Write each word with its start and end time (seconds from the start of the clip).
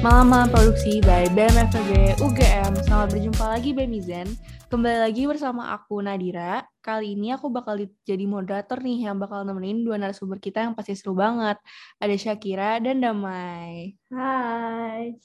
Malam-malam 0.00 0.48
produksi 0.48 1.04
by 1.04 1.28
BMFB 1.36 2.16
UGM. 2.24 2.72
Selamat 2.88 3.12
berjumpa 3.12 3.44
lagi 3.52 3.76
Bemizen. 3.76 4.32
Kembali 4.72 4.96
lagi 4.96 5.28
bersama 5.28 5.76
aku 5.76 6.00
Nadira. 6.00 6.64
Kali 6.80 7.12
ini 7.12 7.36
aku 7.36 7.52
bakal 7.52 7.76
jadi 8.08 8.24
moderator 8.24 8.80
nih 8.80 9.04
yang 9.04 9.20
bakal 9.20 9.44
nemenin 9.44 9.84
dua 9.84 10.00
narasumber 10.00 10.40
kita 10.40 10.64
yang 10.64 10.72
pasti 10.72 10.96
seru 10.96 11.12
banget. 11.12 11.60
Ada 12.00 12.16
Syakira 12.16 12.80
dan 12.80 13.04
Damai. 13.04 13.92
Hai. 14.08 15.20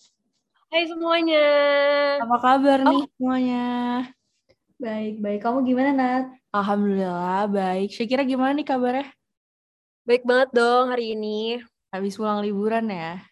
Hai 0.68 0.84
semuanya. 0.92 1.46
Apa 2.20 2.38
kabar 2.44 2.84
Oh. 2.84 2.92
nih 2.92 3.02
semuanya? 3.16 3.66
Baik, 4.76 5.24
baik. 5.24 5.40
Kamu 5.40 5.64
gimana, 5.64 5.96
Nat? 5.96 6.26
Alhamdulillah 6.52 7.48
baik. 7.48 7.96
Syakira 7.96 8.28
gimana 8.28 8.52
nih 8.52 8.68
kabarnya? 8.68 9.08
Baik 10.04 10.28
banget 10.28 10.52
dong 10.52 10.92
hari 10.92 11.16
ini. 11.16 11.64
Habis 11.96 12.20
pulang 12.20 12.44
liburan 12.44 12.92
ya? 12.92 13.24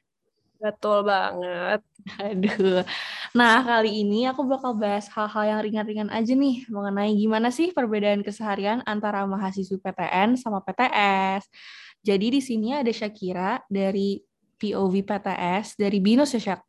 Betul 0.64 1.04
banget. 1.04 1.84
Aduh. 2.24 2.88
Nah, 3.36 3.60
kali 3.68 4.08
ini 4.08 4.24
aku 4.32 4.48
bakal 4.48 4.72
bahas 4.80 5.12
hal-hal 5.12 5.44
yang 5.44 5.60
ringan-ringan 5.60 6.08
aja 6.08 6.32
nih 6.32 6.64
mengenai 6.72 7.12
gimana 7.20 7.52
sih 7.52 7.76
perbedaan 7.76 8.24
keseharian 8.24 8.80
antara 8.88 9.28
mahasiswa 9.28 9.76
PTN 9.76 10.40
sama 10.40 10.64
PTS. 10.64 11.52
Jadi 12.00 12.40
di 12.40 12.42
sini 12.44 12.72
ada 12.72 12.88
Syakira 12.96 13.60
dari 13.68 14.24
POV 14.56 15.04
PTS 15.04 15.76
dari 15.76 16.00
Binus 16.00 16.32
ya, 16.40 16.40
Syak? 16.40 16.62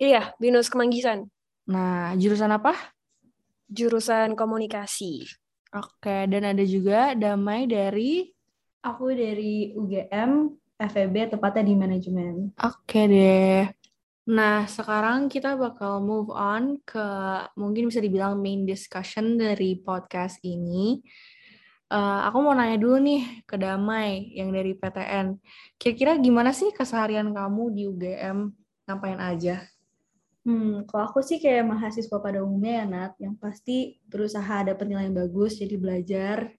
Iya, 0.00 0.32
Binus 0.40 0.72
Kemanggisan. 0.72 1.28
Nah, 1.68 2.16
jurusan 2.16 2.48
apa? 2.48 2.72
Jurusan 3.68 4.32
komunikasi. 4.32 5.28
Oke, 5.76 6.24
dan 6.32 6.48
ada 6.48 6.64
juga 6.64 7.12
Damai 7.12 7.68
dari 7.68 8.32
Aku 8.84 9.08
dari 9.16 9.72
UGM, 9.72 10.52
FEB, 10.78 11.30
tepatnya 11.34 11.62
di 11.66 11.74
manajemen. 11.78 12.50
Oke 12.58 13.06
deh. 13.06 13.64
Nah, 14.24 14.64
sekarang 14.64 15.28
kita 15.28 15.54
bakal 15.54 16.00
move 16.00 16.32
on 16.32 16.80
ke 16.80 17.06
mungkin 17.60 17.92
bisa 17.92 18.00
dibilang 18.00 18.40
main 18.40 18.64
discussion 18.64 19.36
dari 19.36 19.78
podcast 19.78 20.40
ini. 20.40 21.04
Eh, 21.94 22.20
aku 22.26 22.40
mau 22.40 22.56
nanya 22.56 22.80
dulu 22.80 22.96
nih 22.98 23.44
ke 23.44 23.54
Damai 23.60 24.32
yang 24.34 24.50
dari 24.50 24.72
PTN. 24.74 25.38
Kira-kira 25.76 26.16
gimana 26.18 26.50
sih 26.50 26.72
keseharian 26.72 27.30
kamu 27.30 27.62
di 27.70 27.82
UGM? 27.86 28.50
Ngapain 28.88 29.20
aja? 29.20 29.62
Hmm, 30.44 30.84
kalau 30.84 31.08
aku 31.08 31.24
sih 31.24 31.40
kayak 31.40 31.64
mahasiswa 31.64 32.18
pada 32.20 32.44
umumnya 32.44 32.82
ya, 32.82 32.84
Nat, 32.84 33.12
yang 33.16 33.32
pasti 33.38 33.96
berusaha 34.04 34.60
dapat 34.66 34.84
nilai 34.84 35.08
yang 35.08 35.16
bagus, 35.16 35.56
jadi 35.56 35.76
belajar, 35.80 36.52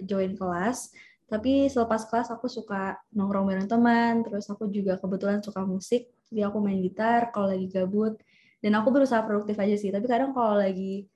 join 0.00 0.32
kelas. 0.32 0.92
Tapi 1.28 1.68
selepas 1.68 2.08
kelas 2.08 2.32
aku 2.32 2.48
suka 2.48 2.96
nongkrong 3.12 3.44
bareng 3.44 3.68
teman, 3.68 4.24
terus 4.24 4.48
aku 4.48 4.72
juga 4.72 4.96
kebetulan 4.96 5.44
suka 5.44 5.60
musik, 5.60 6.08
jadi 6.32 6.48
aku 6.48 6.56
main 6.64 6.80
gitar 6.80 7.28
kalau 7.28 7.52
lagi 7.52 7.68
gabut. 7.68 8.16
Dan 8.58 8.74
aku 8.74 8.90
berusaha 8.90 9.22
produktif 9.22 9.54
aja 9.60 9.76
sih, 9.76 9.92
tapi 9.92 10.08
kadang 10.08 10.32
kalau 10.32 10.56
lagi 10.58 11.06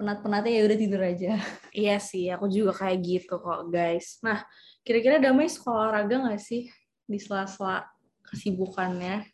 penat-penatnya 0.00 0.52
ya 0.56 0.62
udah 0.64 0.78
tidur 0.78 1.02
aja. 1.04 1.32
Iya 1.78 2.00
sih, 2.00 2.26
aku 2.32 2.48
juga 2.48 2.72
kayak 2.74 2.98
gitu 3.04 3.38
kok, 3.38 3.68
guys. 3.70 4.18
Nah, 4.24 4.42
kira-kira 4.82 5.20
Damai 5.20 5.46
sekolah 5.46 5.92
olahraga 5.92 6.26
nggak 6.26 6.40
sih 6.42 6.66
di 7.04 7.18
sela-sela 7.20 7.86
kesibukannya? 8.26 9.28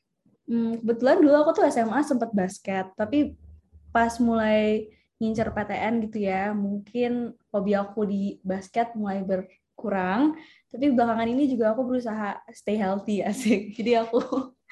Hmm, 0.44 0.82
kebetulan 0.82 1.24
dulu 1.24 1.34
aku 1.40 1.50
tuh 1.62 1.64
SMA 1.70 2.04
sempat 2.04 2.34
basket, 2.36 2.90
tapi 2.98 3.38
pas 3.94 4.12
mulai 4.20 4.90
ngincer 5.22 5.54
PTN 5.54 6.04
gitu 6.10 6.26
ya, 6.26 6.50
mungkin 6.52 7.32
hobi 7.54 7.72
aku 7.78 8.04
di 8.04 8.22
basket 8.42 8.92
mulai 8.98 9.22
berkurang. 9.74 10.38
Tapi 10.70 10.94
belakangan 10.94 11.28
ini 11.28 11.50
juga 11.50 11.74
aku 11.74 11.82
berusaha 11.82 12.38
stay 12.54 12.78
healthy 12.78 13.20
asik. 13.28 13.74
Jadi 13.74 13.98
aku 13.98 14.22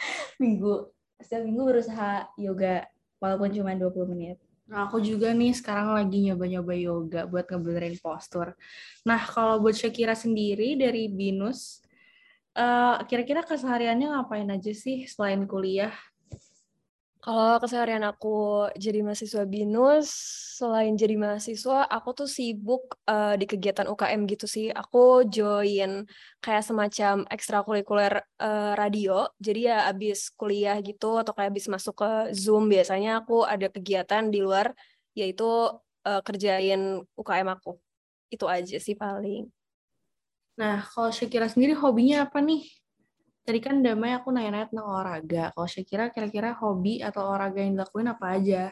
minggu 0.43 0.89
setiap 1.19 1.43
minggu 1.43 1.63
berusaha 1.67 2.31
yoga 2.39 2.87
walaupun 3.19 3.51
cuma 3.51 3.75
20 3.75 4.07
menit. 4.15 4.39
Nah, 4.67 4.87
aku 4.89 5.03
juga 5.03 5.35
nih 5.35 5.53
sekarang 5.53 5.95
lagi 5.95 6.23
nyoba-nyoba 6.23 6.75
yoga 6.79 7.21
buat 7.27 7.45
ngebenerin 7.51 7.99
postur. 7.99 8.55
Nah, 9.05 9.21
kalau 9.21 9.59
buat 9.59 9.75
Syakira 9.75 10.15
sendiri 10.15 10.79
dari 10.79 11.11
Binus, 11.11 11.83
eh, 12.57 12.97
kira-kira 13.07 13.43
kesehariannya 13.43 14.17
ngapain 14.17 14.49
aja 14.49 14.73
sih 14.73 15.05
selain 15.07 15.45
kuliah? 15.47 15.93
Kalau 17.23 17.63
keseharian 17.63 18.03
aku 18.03 18.67
jadi 18.75 18.99
mahasiswa 19.07 19.47
Binus, 19.47 20.11
selain 20.59 20.99
jadi 20.99 21.15
mahasiswa, 21.15 21.87
aku 21.87 22.19
tuh 22.19 22.27
sibuk 22.27 22.99
eh, 23.07 23.39
di 23.39 23.47
kegiatan 23.47 23.87
UKM 23.87 24.27
gitu 24.27 24.51
sih. 24.51 24.75
Aku 24.75 25.23
join 25.31 26.03
kayak 26.43 26.67
semacam 26.67 27.23
ekstrakurikuler 27.31 28.27
eh, 28.43 28.73
radio. 28.75 29.31
Jadi 29.39 29.71
ya 29.71 29.87
abis 29.87 30.35
kuliah 30.35 30.75
gitu 30.83 31.15
atau 31.23 31.31
kayak 31.31 31.55
abis 31.55 31.71
masuk 31.71 31.95
ke 32.03 32.11
Zoom, 32.35 32.67
biasanya 32.67 33.23
aku 33.23 33.47
ada 33.47 33.71
kegiatan 33.71 34.27
di 34.27 34.43
luar, 34.43 34.75
yaitu 35.15 35.47
eh, 36.03 36.23
kerjain 36.27 37.07
UKM 37.15 37.49
aku. 37.55 37.79
Itu 38.35 38.51
aja 38.51 38.83
sih 38.83 38.99
paling. 38.99 39.47
Nah, 40.59 40.83
kalau 40.91 41.15
Syakira 41.15 41.47
sendiri 41.47 41.79
hobinya 41.79 42.27
apa 42.27 42.43
nih? 42.43 42.82
Tadi 43.43 43.59
kan 43.59 43.83
Damai 43.83 44.15
aku 44.15 44.31
nanya-nanya 44.31 44.71
tentang 44.71 44.87
olahraga. 44.87 45.51
Kalau 45.51 45.67
Syakira 45.67 46.15
kira-kira 46.15 46.55
hobi 46.55 47.03
atau 47.03 47.27
olahraga 47.27 47.59
yang 47.59 47.75
dilakuin 47.75 48.07
apa 48.15 48.39
aja? 48.39 48.71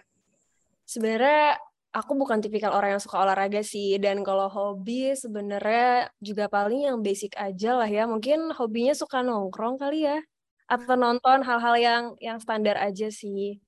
Sebenarnya 0.87 1.59
aku 1.91 2.15
bukan 2.15 2.39
tipikal 2.39 2.71
orang 2.79 2.95
yang 2.95 3.03
suka 3.03 3.19
olahraga 3.19 3.67
sih 3.67 3.99
dan 3.99 4.23
kalau 4.23 4.47
hobi 4.47 5.11
sebenarnya 5.19 6.15
juga 6.23 6.47
paling 6.47 6.87
yang 6.87 7.03
basic 7.03 7.35
aja 7.35 7.83
lah 7.83 7.91
ya. 7.91 8.07
Mungkin 8.07 8.55
hobinya 8.55 8.95
suka 8.95 9.27
nongkrong 9.27 9.83
kali 9.83 10.07
ya 10.07 10.23
atau 10.71 10.95
nonton 10.95 11.43
hal-hal 11.43 11.75
yang 11.75 12.05
yang 12.23 12.39
standar 12.39 12.79
aja 12.79 13.11
sih. 13.11 13.59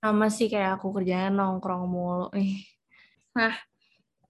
Sama 0.00 0.32
sih 0.32 0.48
kayak 0.48 0.80
aku 0.80 0.96
kerjanya 0.96 1.28
nongkrong 1.28 1.84
mulu 1.84 2.32
nih. 2.32 2.64
Nah, 3.36 3.52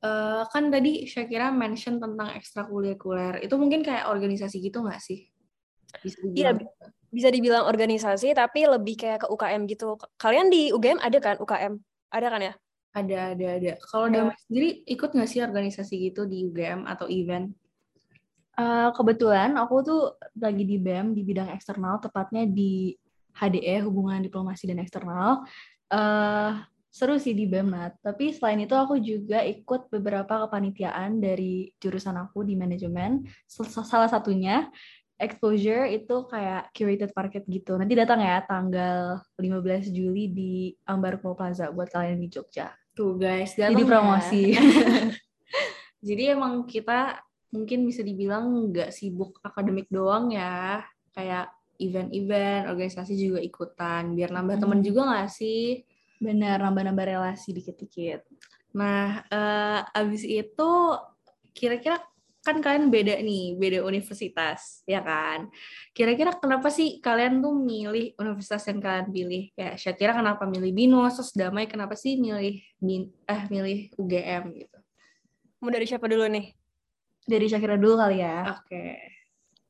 eh, 0.03 0.43
kan 0.51 0.75
tadi 0.75 1.07
Syakira 1.07 1.55
mention 1.55 2.03
tentang 2.03 2.35
ekstrakurikuler. 2.35 3.39
Itu 3.47 3.55
mungkin 3.63 3.87
kayak 3.87 4.11
organisasi 4.11 4.59
gitu 4.59 4.83
nggak 4.83 4.99
sih? 4.99 5.30
Bisa 5.99 6.17
Iya, 6.35 6.55
dibilang. 6.55 6.59
bisa 7.11 7.29
dibilang 7.35 7.65
organisasi 7.67 8.31
tapi 8.39 8.71
lebih 8.71 8.95
kayak 8.95 9.25
ke 9.25 9.29
UKM 9.29 9.67
gitu. 9.67 9.99
Kalian 10.15 10.47
di 10.47 10.71
UGM 10.71 11.03
ada 11.03 11.19
kan 11.19 11.37
UKM? 11.43 11.75
Ada 12.11 12.27
kan 12.31 12.41
ya? 12.43 12.55
Ada, 12.91 13.19
ada, 13.35 13.47
ada. 13.59 13.73
Kalau 13.87 14.07
Ya. 14.11 14.15
Damai 14.27 14.39
sendiri 14.47 14.69
ikut 14.87 15.11
nggak 15.15 15.29
sih 15.31 15.41
organisasi 15.43 15.95
gitu 16.11 16.27
di 16.27 16.47
UGM 16.47 16.87
atau 16.87 17.07
event? 17.07 17.51
Eh, 18.61 18.89
kebetulan 18.93 19.57
aku 19.57 19.77
tuh 19.81 20.03
lagi 20.37 20.69
di 20.69 20.77
BEM 20.77 21.17
di 21.17 21.23
bidang 21.25 21.49
eksternal, 21.55 21.97
tepatnya 22.03 22.45
di 22.45 22.93
HDE 23.33 23.81
Hubungan 23.87 24.21
Diplomasi 24.21 24.69
dan 24.69 24.83
Eksternal. 24.83 25.47
Eh, 25.89 26.51
seru 26.91 27.17
sih 27.17 27.33
di 27.33 27.47
BEM 27.49 27.71
Nat. 27.73 27.97
Tapi 28.03 28.35
selain 28.37 28.61
itu 28.61 28.75
aku 28.77 28.99
juga 29.01 29.41
ikut 29.47 29.89
beberapa 29.89 30.45
kepanitiaan 30.45 31.23
dari 31.23 31.71
jurusan 31.81 32.19
aku 32.21 32.43
di 32.45 32.59
manajemen. 32.59 33.23
Salah 33.47 34.11
satunya 34.11 34.69
exposure 35.21 35.85
itu 35.87 36.25
kayak 36.27 36.73
curated 36.73 37.13
market 37.13 37.45
gitu. 37.45 37.77
Nanti 37.77 37.93
datang 37.93 38.25
ya 38.25 38.41
tanggal 38.43 39.21
15 39.37 39.93
Juli 39.93 40.33
di 40.33 40.53
Ambarpo 40.89 41.37
Plaza 41.37 41.69
buat 41.69 41.93
kalian 41.93 42.19
di 42.19 42.33
Jogja. 42.33 42.73
Tuh 42.97 43.21
guys, 43.21 43.55
Jadi 43.55 43.77
datang 43.77 43.85
ya. 43.85 43.91
promosi. 43.93 44.43
Jadi 46.09 46.23
emang 46.33 46.65
kita 46.65 47.21
mungkin 47.53 47.85
bisa 47.85 48.01
dibilang 48.01 48.73
nggak 48.73 48.91
sibuk 48.91 49.39
akademik 49.45 49.87
doang 49.93 50.33
ya. 50.33 50.81
Kayak 51.13 51.53
event-event, 51.77 52.69
organisasi 52.73 53.13
juga 53.17 53.41
ikutan. 53.41 54.17
Biar 54.17 54.33
nambah 54.33 54.57
temen 54.61 54.81
Hmm. 54.81 54.87
juga 54.87 55.01
nggak 55.09 55.29
sih? 55.33 55.85
Benar, 56.21 56.61
nambah-nambah 56.61 57.05
relasi 57.09 57.57
dikit-dikit. 57.57 58.25
Nah, 58.77 59.25
eh, 59.27 59.81
abis 59.97 60.23
itu 60.25 60.71
kira-kira 61.57 61.99
kan 62.51 62.59
kalian 62.59 62.91
beda 62.91 63.15
nih, 63.23 63.55
beda 63.55 63.87
universitas, 63.87 64.83
ya 64.83 64.99
kan? 64.99 65.47
Kira-kira 65.95 66.35
kenapa 66.35 66.67
sih 66.69 66.99
kalian 66.99 67.39
tuh 67.39 67.55
milih 67.55 68.19
universitas 68.19 68.67
yang 68.67 68.83
kalian 68.83 69.09
pilih? 69.15 69.43
Kayak 69.55 69.79
Syakira 69.79 70.13
kenapa 70.19 70.45
milih 70.51 70.75
Binus, 70.75 71.15
terus 71.23 71.31
Damai 71.39 71.71
kenapa 71.71 71.95
sih 71.95 72.19
milih 72.19 72.59
Bin, 72.83 73.07
eh 73.31 73.43
milih 73.47 73.95
UGM 73.95 74.45
gitu? 74.59 74.79
Mau 75.63 75.71
dari 75.71 75.87
siapa 75.87 76.11
dulu 76.11 76.27
nih? 76.27 76.51
Dari 77.25 77.47
Syakira 77.47 77.79
dulu 77.79 77.95
kali 77.95 78.19
ya. 78.19 78.59
Oke. 78.59 78.99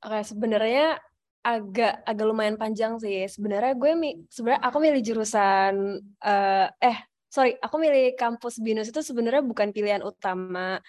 Oke, 0.01 0.19
sebenarnya 0.25 0.97
agak 1.45 2.05
agak 2.09 2.25
lumayan 2.25 2.57
panjang 2.57 2.97
sih. 2.97 3.29
Sebenarnya 3.29 3.77
gue 3.77 3.93
mi- 3.97 4.19
sebenarnya 4.33 4.61
aku 4.65 4.77
milih 4.81 5.01
jurusan 5.05 6.01
eh 6.25 6.69
eh 6.81 6.99
sorry, 7.29 7.57
aku 7.61 7.77
milih 7.77 8.17
kampus 8.17 8.59
Binus 8.65 8.89
itu 8.89 9.01
sebenarnya 9.05 9.45
bukan 9.45 9.71
pilihan 9.73 10.01
utama. 10.01 10.81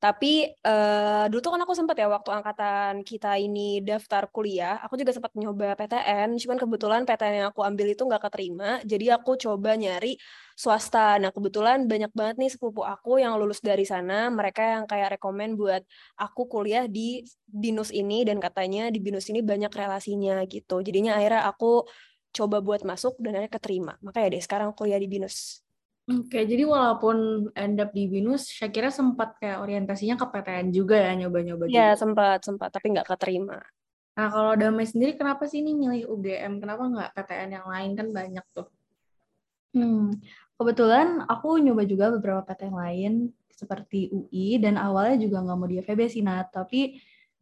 Tapi 0.00 0.48
eh 0.48 1.24
dulu 1.28 1.40
tuh 1.44 1.52
kan 1.52 1.60
aku 1.60 1.74
sempat 1.76 1.96
ya 2.00 2.08
waktu 2.08 2.30
angkatan 2.32 3.04
kita 3.04 3.36
ini 3.36 3.84
daftar 3.84 4.32
kuliah, 4.32 4.80
aku 4.80 4.96
juga 4.96 5.12
sempat 5.12 5.32
nyoba 5.36 5.76
PTN, 5.76 6.40
cuman 6.40 6.56
kebetulan 6.56 7.00
PTN 7.04 7.34
yang 7.44 7.48
aku 7.52 7.60
ambil 7.68 7.86
itu 7.92 8.02
nggak 8.08 8.22
keterima, 8.24 8.80
jadi 8.88 9.20
aku 9.20 9.36
coba 9.36 9.76
nyari 9.76 10.16
swasta. 10.56 11.20
Nah 11.20 11.28
kebetulan 11.36 11.84
banyak 11.84 12.12
banget 12.16 12.36
nih 12.40 12.48
sepupu 12.48 12.80
aku 12.80 13.20
yang 13.20 13.36
lulus 13.36 13.60
dari 13.60 13.84
sana, 13.84 14.32
mereka 14.32 14.64
yang 14.64 14.84
kayak 14.88 15.20
rekomen 15.20 15.52
buat 15.60 15.84
aku 16.16 16.48
kuliah 16.48 16.88
di 16.88 17.20
BINUS 17.44 17.92
ini 17.92 18.24
dan 18.24 18.40
katanya 18.40 18.88
di 18.88 19.04
BINUS 19.04 19.28
ini 19.28 19.44
banyak 19.44 19.68
relasinya 19.68 20.40
gitu. 20.48 20.80
Jadinya 20.80 21.20
akhirnya 21.20 21.44
aku 21.44 21.84
coba 22.32 22.56
buat 22.64 22.88
masuk 22.88 23.20
dan 23.20 23.36
akhirnya 23.36 23.52
keterima. 23.52 23.92
Makanya 24.00 24.26
deh 24.32 24.42
sekarang 24.46 24.72
kuliah 24.72 24.96
di 24.96 25.08
BINUS. 25.12 25.60
Oke, 26.10 26.42
jadi 26.42 26.66
walaupun 26.66 27.46
end 27.54 27.78
up 27.78 27.94
di 27.94 28.10
BINUS, 28.10 28.50
Syakira 28.50 28.90
sempat 28.90 29.38
kayak 29.38 29.62
orientasinya 29.62 30.18
ke 30.18 30.26
PTN 30.26 30.74
juga 30.74 30.98
ya, 30.98 31.14
nyoba-nyoba 31.14 31.70
Ya, 31.70 31.94
juga. 31.94 32.02
sempat, 32.02 32.38
sempat, 32.42 32.68
tapi 32.74 32.90
nggak 32.90 33.06
keterima. 33.06 33.62
Nah, 34.18 34.26
kalau 34.26 34.58
Damai 34.58 34.90
sendiri 34.90 35.14
kenapa 35.14 35.46
sih 35.46 35.62
ini 35.62 35.70
milih 35.70 36.10
UGM? 36.10 36.58
Kenapa 36.58 36.82
nggak 36.90 37.10
PTN 37.14 37.50
yang 37.62 37.66
lain? 37.70 37.90
Kan 37.94 38.08
banyak 38.10 38.44
tuh. 38.50 38.66
Hmm, 39.70 40.18
kebetulan 40.58 41.22
aku 41.30 41.62
nyoba 41.62 41.86
juga 41.86 42.10
beberapa 42.10 42.42
PTN 42.42 42.74
lain 42.74 43.12
seperti 43.54 44.10
UI 44.10 44.58
dan 44.58 44.74
awalnya 44.80 45.20
juga 45.22 45.46
nggak 45.46 45.56
mau 45.62 45.68
di 45.70 45.78
FEB 45.78 46.00
sih 46.10 46.26
Nat, 46.26 46.50
tapi 46.50 46.98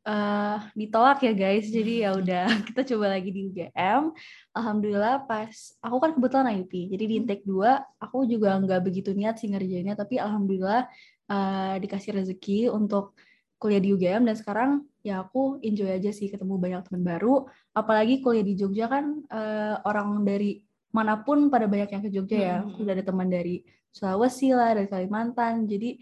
eh, 0.06 0.59
ditolak 0.79 1.19
ya 1.25 1.33
guys. 1.35 1.67
Jadi 1.71 2.05
ya 2.06 2.15
udah 2.15 2.47
kita 2.69 2.83
coba 2.95 3.19
lagi 3.19 3.31
di 3.33 3.50
UGM. 3.50 4.12
Alhamdulillah 4.55 5.27
pas 5.27 5.50
aku 5.83 5.97
kan 5.99 6.11
kebetulan 6.15 6.47
IUP, 6.59 6.93
jadi 6.95 7.05
di 7.06 7.15
intake 7.23 7.45
2 7.47 8.03
aku 8.03 8.27
juga 8.27 8.59
nggak 8.59 8.81
begitu 8.83 9.11
niat 9.15 9.39
sih 9.39 9.50
ngerjainnya, 9.50 9.95
tapi 9.99 10.19
alhamdulillah 10.19 10.87
eh, 11.31 11.75
dikasih 11.83 12.19
rezeki 12.23 12.71
untuk 12.71 13.19
kuliah 13.59 13.83
di 13.83 13.91
UGM 13.91 14.23
dan 14.23 14.39
sekarang 14.39 14.71
ya 15.03 15.27
aku 15.27 15.59
enjoy 15.67 15.91
aja 15.91 16.15
sih 16.15 16.31
ketemu 16.31 16.55
banyak 16.56 16.81
teman 16.87 17.03
baru. 17.03 17.51
Apalagi 17.75 18.23
kuliah 18.23 18.47
di 18.47 18.55
Jogja 18.55 18.87
kan 18.87 19.27
eh, 19.27 19.75
orang 19.83 20.23
dari 20.23 20.62
mana 20.94 21.21
pun 21.21 21.53
pada 21.53 21.67
banyak 21.69 21.91
yang 21.91 22.03
ke 22.06 22.11
Jogja 22.11 22.39
ya. 22.39 22.56
Hmm. 22.62 22.79
Udah 22.81 22.93
ada 22.94 23.05
teman 23.05 23.29
dari 23.29 23.67
Sulawesi 23.91 24.55
lah, 24.55 24.79
dari 24.79 24.87
Kalimantan. 24.87 25.67
Jadi 25.67 25.99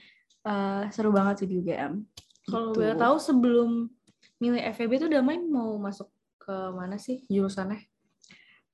eh, 0.46 0.82
seru 0.92 1.10
banget 1.10 1.42
sih 1.42 1.48
di 1.48 1.56
UGM. 1.58 1.92
Kalau 2.46 2.70
Gitu. 2.70 2.78
boleh 2.78 2.94
tahu 2.94 3.16
sebelum 3.18 3.68
milih 4.38 4.62
FEB 4.70 4.92
tuh 4.98 5.10
Damai 5.10 5.42
mau 5.42 5.74
masuk 5.76 6.06
ke 6.38 6.54
mana 6.70 6.94
sih 6.96 7.26
jurusannya? 7.26 7.82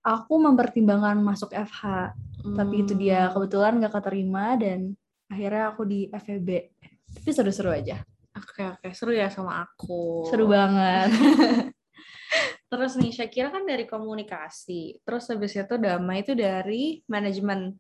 Aku 0.02 0.34
mempertimbangkan 0.36 1.16
masuk 1.22 1.54
FH, 1.54 2.12
tapi 2.52 2.82
itu 2.82 2.92
dia 2.92 3.30
Hmm. 3.30 3.38
kebetulan 3.38 3.78
nggak 3.78 3.94
keterima 3.94 4.58
dan 4.58 4.92
akhirnya 5.30 5.72
aku 5.72 5.86
di 5.86 6.10
FEB. 6.10 6.74
Tapi 7.12 7.30
seru-seru 7.30 7.70
aja. 7.70 8.02
Oke, 8.34 8.64
oke. 8.66 8.88
Seru 8.92 9.12
ya 9.12 9.30
sama 9.30 9.62
aku. 9.62 10.26
Seru 10.26 10.48
banget. 10.48 11.08
Terus 12.72 12.96
nih, 12.96 13.12
Syakira 13.12 13.52
kan 13.52 13.68
dari 13.68 13.84
komunikasi. 13.84 15.04
Terus 15.04 15.28
habis 15.28 15.52
itu 15.52 15.76
Damai 15.76 16.24
itu 16.24 16.32
dari 16.32 17.04
manajemen. 17.04 17.76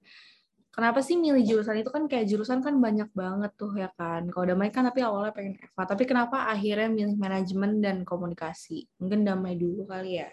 Kenapa 0.72 1.04
sih 1.04 1.20
milih 1.20 1.44
jurusan 1.44 1.84
itu 1.84 1.92
kan 1.92 2.08
kayak 2.08 2.32
jurusan 2.32 2.64
kan 2.64 2.80
banyak 2.80 3.12
banget 3.12 3.52
tuh 3.60 3.76
ya 3.76 3.92
kan. 3.92 4.24
Kalau 4.32 4.44
Damai 4.48 4.72
kan 4.72 4.88
tapi 4.88 5.04
awalnya 5.04 5.36
pengen 5.36 5.60
EVA. 5.60 5.84
Tapi 5.84 6.04
kenapa 6.08 6.48
akhirnya 6.48 6.88
milih 6.88 7.16
manajemen 7.20 7.84
dan 7.84 7.96
komunikasi? 8.08 8.88
Mungkin 8.96 9.20
Damai 9.28 9.60
dulu 9.60 9.84
kali 9.84 10.24
ya. 10.24 10.32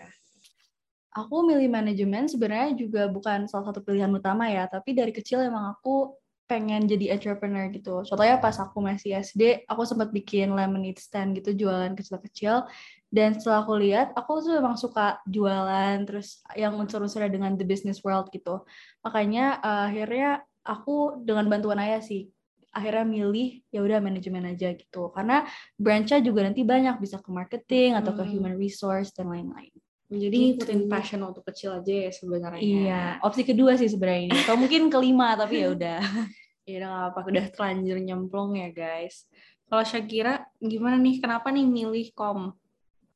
Aku 1.12 1.44
milih 1.44 1.68
manajemen 1.68 2.32
sebenarnya 2.32 2.72
juga 2.72 3.12
bukan 3.12 3.52
salah 3.52 3.68
satu 3.68 3.84
pilihan 3.84 4.08
utama 4.16 4.48
ya, 4.48 4.70
tapi 4.72 4.96
dari 4.96 5.12
kecil 5.12 5.44
emang 5.44 5.76
aku 5.76 6.16
pengen 6.50 6.90
jadi 6.90 7.14
entrepreneur 7.14 7.70
gitu. 7.70 8.02
Contohnya 8.02 8.42
pas 8.42 8.58
aku 8.58 8.82
masih 8.82 9.22
SD, 9.22 9.70
aku 9.70 9.86
sempat 9.86 10.10
bikin 10.10 10.50
lemonade 10.58 10.98
stand 10.98 11.38
gitu, 11.38 11.54
jualan 11.54 11.94
kecil-kecil. 11.94 12.66
Dan 13.14 13.38
setelah 13.38 13.62
aku 13.62 13.78
lihat, 13.78 14.18
aku 14.18 14.42
tuh 14.42 14.58
emang 14.58 14.74
suka 14.74 15.22
jualan, 15.30 16.10
terus 16.10 16.42
yang 16.58 16.74
unsur-unsurnya 16.82 17.30
dengan 17.30 17.54
the 17.54 17.66
business 17.66 18.02
world 18.02 18.34
gitu. 18.34 18.66
Makanya 19.06 19.62
eh, 19.62 19.84
akhirnya 19.94 20.30
aku 20.66 21.22
dengan 21.22 21.46
bantuan 21.50 21.78
ayah 21.86 22.02
sih, 22.02 22.30
akhirnya 22.70 23.06
milih 23.06 23.66
ya 23.74 23.82
udah 23.82 23.98
manajemen 24.02 24.50
aja 24.50 24.74
gitu. 24.74 25.10
Karena 25.14 25.46
branch-nya 25.78 26.22
juga 26.22 26.46
nanti 26.50 26.62
banyak, 26.66 26.98
bisa 27.02 27.22
ke 27.22 27.30
marketing 27.30 27.98
atau 27.98 28.14
ke 28.14 28.26
Hmm. 28.26 28.32
human 28.34 28.54
resource 28.58 29.14
dan 29.14 29.30
lain-lain. 29.30 29.74
Jadi 30.10 30.58
Gitu. 30.58 30.66
ngikutin 30.66 30.82
passion 30.90 31.22
waktu 31.22 31.42
kecil 31.46 31.70
aja 31.78 31.94
ya 32.10 32.12
sebenarnya. 32.12 32.62
Iya, 32.66 33.02
opsi 33.22 33.46
kedua 33.46 33.78
sih 33.78 33.86
sebenarnya 33.86 34.22
ini. 34.26 34.38
Atau 34.42 34.58
mungkin 34.58 34.90
kelima, 34.90 35.38
tapi 35.38 35.62
ya 35.62 35.70
udah. 35.74 36.00
Ya 36.70 36.86
udah 36.86 36.90
nggak 36.94 37.08
apa, 37.18 37.20
udah 37.34 37.46
terlanjur 37.50 37.98
nyemplung 37.98 38.54
ya 38.54 38.70
guys. 38.70 39.26
Kalau 39.66 39.82
Syakira 39.82 40.46
gimana 40.62 41.02
nih? 41.02 41.18
Kenapa 41.18 41.50
nih 41.50 41.66
milih 41.66 42.14
kom? 42.14 42.54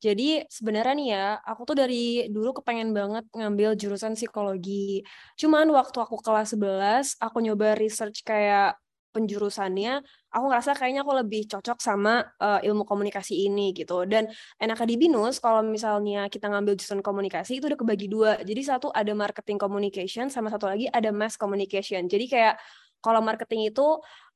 Jadi 0.02 0.42
sebenarnya 0.50 0.94
nih 0.98 1.08
ya, 1.14 1.26
aku 1.38 1.62
tuh 1.62 1.76
dari 1.78 2.26
dulu 2.34 2.50
kepengen 2.58 2.90
banget 2.90 3.24
ngambil 3.30 3.78
jurusan 3.78 4.18
psikologi. 4.18 5.06
Cuman 5.38 5.70
waktu 5.70 5.96
aku 6.02 6.18
kelas 6.18 6.58
11, 6.58 7.14
aku 7.22 7.46
nyoba 7.46 7.78
research 7.78 8.26
kayak 8.26 8.74
penjurusannya, 9.14 10.02
aku 10.34 10.44
ngerasa 10.50 10.74
kayaknya 10.74 11.06
aku 11.06 11.14
lebih 11.22 11.46
cocok 11.46 11.78
sama 11.78 12.26
eh, 12.42 12.66
ilmu 12.66 12.82
komunikasi 12.82 13.46
ini 13.46 13.70
gitu. 13.70 14.02
Dan 14.10 14.26
enaknya 14.58 14.86
di 14.90 14.96
BINUS, 14.98 15.38
kalau 15.38 15.62
misalnya 15.62 16.26
kita 16.26 16.50
ngambil 16.50 16.74
jurusan 16.74 17.00
komunikasi, 17.00 17.62
itu 17.62 17.70
udah 17.70 17.78
kebagi 17.78 18.06
dua. 18.10 18.30
Jadi 18.42 18.62
satu 18.66 18.90
ada 18.90 19.14
marketing 19.14 19.58
communication, 19.62 20.26
sama 20.34 20.50
satu 20.50 20.66
lagi 20.66 20.90
ada 20.90 21.14
mass 21.14 21.38
communication. 21.38 22.10
Jadi 22.10 22.26
kayak 22.26 22.54
kalau 22.98 23.20
marketing 23.22 23.70
itu 23.70 23.86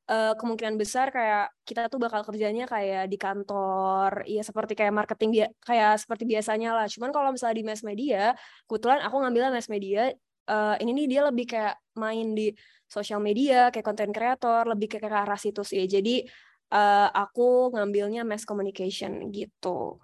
eh, 0.08 0.32
kemungkinan 0.38 0.76
besar 0.80 1.10
kayak 1.10 1.52
kita 1.66 1.90
tuh 1.92 1.98
bakal 2.00 2.22
kerjanya 2.24 2.64
kayak 2.70 3.10
di 3.12 3.18
kantor, 3.20 4.24
ya 4.24 4.40
seperti 4.46 4.72
kayak 4.78 4.94
marketing 4.94 5.30
kayak 5.60 6.00
seperti 6.00 6.24
biasanya 6.24 6.70
lah. 6.76 6.86
Cuman 6.86 7.10
kalau 7.10 7.34
misalnya 7.34 7.56
di 7.60 7.64
mass 7.66 7.82
media, 7.84 8.32
kebetulan 8.70 9.02
aku 9.04 9.16
ngambilnya 9.20 9.50
mass 9.52 9.68
media, 9.68 10.14
eh, 10.48 10.76
ini 10.82 10.90
nih 11.04 11.06
dia 11.06 11.22
lebih 11.28 11.46
kayak 11.46 11.76
main 12.00 12.32
di 12.32 12.50
sosial 12.88 13.20
media, 13.20 13.68
kayak 13.68 13.84
content 13.84 14.12
creator, 14.12 14.64
lebih 14.64 14.88
kayak 14.88 15.04
ke 15.04 15.08
arah 15.12 15.36
situ 15.36 15.60
sih. 15.62 15.84
Jadi 15.84 16.24
eh, 16.72 17.08
aku 17.12 17.76
ngambilnya 17.76 18.24
mass 18.24 18.48
communication 18.48 19.28
gitu. 19.28 20.00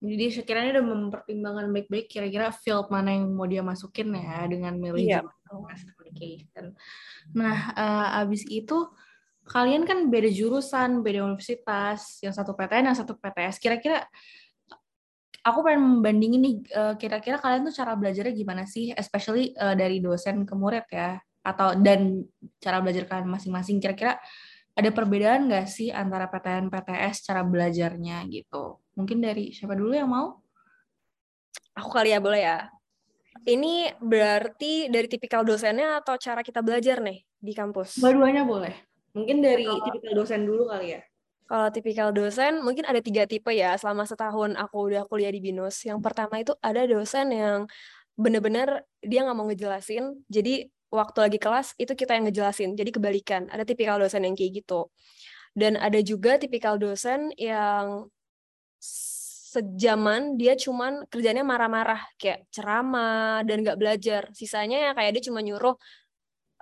Jadi 0.00 0.32
Syakira 0.32 0.64
ini 0.64 0.72
udah 0.80 0.86
mempertimbangkan 0.96 1.66
baik-baik 1.76 2.08
kira-kira 2.08 2.48
field 2.56 2.88
mana 2.88 3.12
yang 3.12 3.36
mau 3.36 3.44
dia 3.44 3.60
masukin 3.60 4.08
ya 4.16 4.48
dengan 4.48 4.72
milih 4.80 5.04
Iya, 5.04 5.20
jurusan 5.20 5.56
mass 5.60 5.82
communication. 5.92 6.64
Nah, 7.36 7.58
eh, 7.76 8.20
abis 8.24 8.48
itu 8.48 8.88
kalian 9.44 9.84
kan 9.84 10.08
beda 10.08 10.30
jurusan, 10.32 11.04
beda 11.04 11.26
universitas, 11.26 12.22
yang 12.24 12.32
satu 12.32 12.56
PTN, 12.56 12.94
yang 12.94 12.98
satu 12.98 13.12
PTS. 13.18 13.60
Kira-kira 13.60 14.06
aku 15.40 15.58
pengen 15.64 15.82
membandingin 15.98 16.40
nih, 16.40 16.54
eh, 16.68 16.94
kira-kira 17.00 17.36
kalian 17.40 17.68
tuh 17.68 17.74
cara 17.74 17.96
belajarnya 17.96 18.34
gimana 18.36 18.64
sih, 18.68 18.92
especially 18.92 19.52
eh, 19.56 19.74
dari 19.76 19.98
dosen 19.98 20.44
ke 20.44 20.54
murid 20.56 20.86
ya, 20.92 21.16
atau 21.40 21.76
dan 21.80 22.24
cara 22.60 22.80
belajar 22.84 23.08
kalian 23.08 23.28
masing-masing. 23.28 23.80
Kira-kira 23.80 24.20
ada 24.76 24.90
perbedaan 24.94 25.50
nggak 25.50 25.66
sih 25.66 25.88
antara 25.90 26.30
PTN 26.30 26.70
PTS 26.70 27.26
cara 27.26 27.42
belajarnya 27.44 28.24
gitu? 28.30 28.78
Mungkin 28.94 29.18
dari 29.20 29.52
siapa 29.52 29.74
dulu 29.74 29.92
yang 29.96 30.08
mau? 30.08 30.40
Aku 31.76 31.88
kali 31.88 32.12
ya 32.12 32.20
boleh 32.20 32.42
ya. 32.44 32.58
Ini 33.40 33.96
berarti 34.04 34.92
dari 34.92 35.08
tipikal 35.08 35.46
dosennya 35.46 36.04
atau 36.04 36.20
cara 36.20 36.44
kita 36.44 36.60
belajar 36.60 37.00
nih 37.00 37.24
di 37.40 37.52
kampus? 37.56 37.96
Dua-duanya 37.96 38.44
boleh. 38.44 38.74
Mungkin 39.16 39.40
dari 39.40 39.64
tipikal 39.64 40.12
dosen 40.12 40.44
dulu 40.44 40.68
kali 40.68 40.98
ya. 40.98 41.00
Kalau 41.50 41.66
tipikal 41.74 42.14
dosen, 42.14 42.62
mungkin 42.62 42.86
ada 42.86 43.02
tiga 43.02 43.26
tipe 43.26 43.50
ya 43.50 43.74
selama 43.74 44.06
setahun 44.06 44.54
aku 44.54 44.86
udah 44.86 45.02
kuliah 45.10 45.34
di 45.34 45.42
BINUS. 45.42 45.82
Yang 45.82 45.98
pertama 45.98 46.38
itu 46.38 46.54
ada 46.62 46.86
dosen 46.86 47.34
yang 47.34 47.66
bener-bener 48.14 48.86
dia 49.02 49.26
nggak 49.26 49.34
mau 49.34 49.50
ngejelasin, 49.50 50.14
jadi 50.30 50.70
waktu 50.94 51.18
lagi 51.26 51.38
kelas 51.42 51.74
itu 51.74 51.90
kita 51.98 52.14
yang 52.14 52.30
ngejelasin, 52.30 52.78
jadi 52.78 52.90
kebalikan. 52.94 53.50
Ada 53.50 53.66
tipikal 53.66 53.98
dosen 53.98 54.22
yang 54.22 54.38
kayak 54.38 54.62
gitu. 54.62 54.94
Dan 55.50 55.74
ada 55.74 55.98
juga 56.06 56.38
tipikal 56.38 56.78
dosen 56.78 57.34
yang 57.34 58.06
sejaman 59.50 60.38
dia 60.38 60.54
cuman 60.54 61.10
kerjanya 61.10 61.42
marah-marah, 61.42 61.98
kayak 62.14 62.46
ceramah 62.54 63.42
dan 63.42 63.66
nggak 63.66 63.74
belajar. 63.74 64.22
Sisanya 64.38 64.78
ya 64.78 64.90
kayak 64.94 65.18
dia 65.18 65.22
cuma 65.26 65.42
nyuruh 65.42 65.74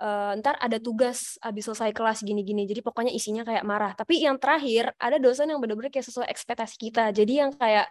eh, 0.01 0.31
ntar 0.39 0.55
ada 0.59 0.77
tugas 0.79 1.35
habis 1.43 1.67
selesai 1.67 1.91
kelas 1.93 2.23
gini-gini. 2.23 2.65
Jadi 2.65 2.81
pokoknya 2.83 3.11
isinya 3.13 3.43
kayak 3.47 3.63
marah. 3.67 3.91
Tapi 3.93 4.23
yang 4.25 4.39
terakhir 4.41 4.95
ada 4.97 5.17
dosen 5.19 5.51
yang 5.51 5.59
bener-bener 5.61 5.91
kayak 5.93 6.07
sesuai 6.07 6.27
ekspektasi 6.31 6.75
kita. 6.79 7.11
Jadi 7.11 7.33
yang 7.43 7.51
kayak 7.55 7.87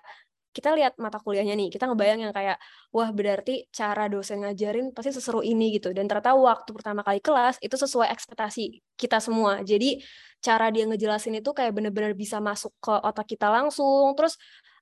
kita 0.48 0.74
lihat 0.74 0.96
mata 0.98 1.20
kuliahnya 1.22 1.54
nih 1.54 1.68
kita 1.70 1.86
ngebayang 1.86 2.24
yang 2.24 2.34
kayak 2.34 2.56
wah 2.90 3.12
berarti 3.14 3.68
cara 3.70 4.08
dosen 4.10 4.42
ngajarin 4.42 4.90
pasti 4.96 5.14
seseru 5.14 5.44
ini 5.44 5.76
gitu. 5.76 5.92
Dan 5.94 6.08
ternyata 6.10 6.34
waktu 6.34 6.70
pertama 6.74 7.06
kali 7.06 7.20
kelas 7.22 7.60
itu 7.62 7.76
sesuai 7.78 8.10
ekspektasi 8.10 8.82
kita 8.98 9.22
semua. 9.22 9.62
Jadi 9.62 10.02
cara 10.42 10.72
dia 10.74 10.88
ngejelasin 10.88 11.38
itu 11.38 11.50
kayak 11.54 11.72
bener-bener 11.76 12.16
bisa 12.18 12.42
masuk 12.42 12.74
ke 12.82 12.90
otak 12.90 13.28
kita 13.28 13.46
langsung. 13.52 14.16
Terus 14.18 14.34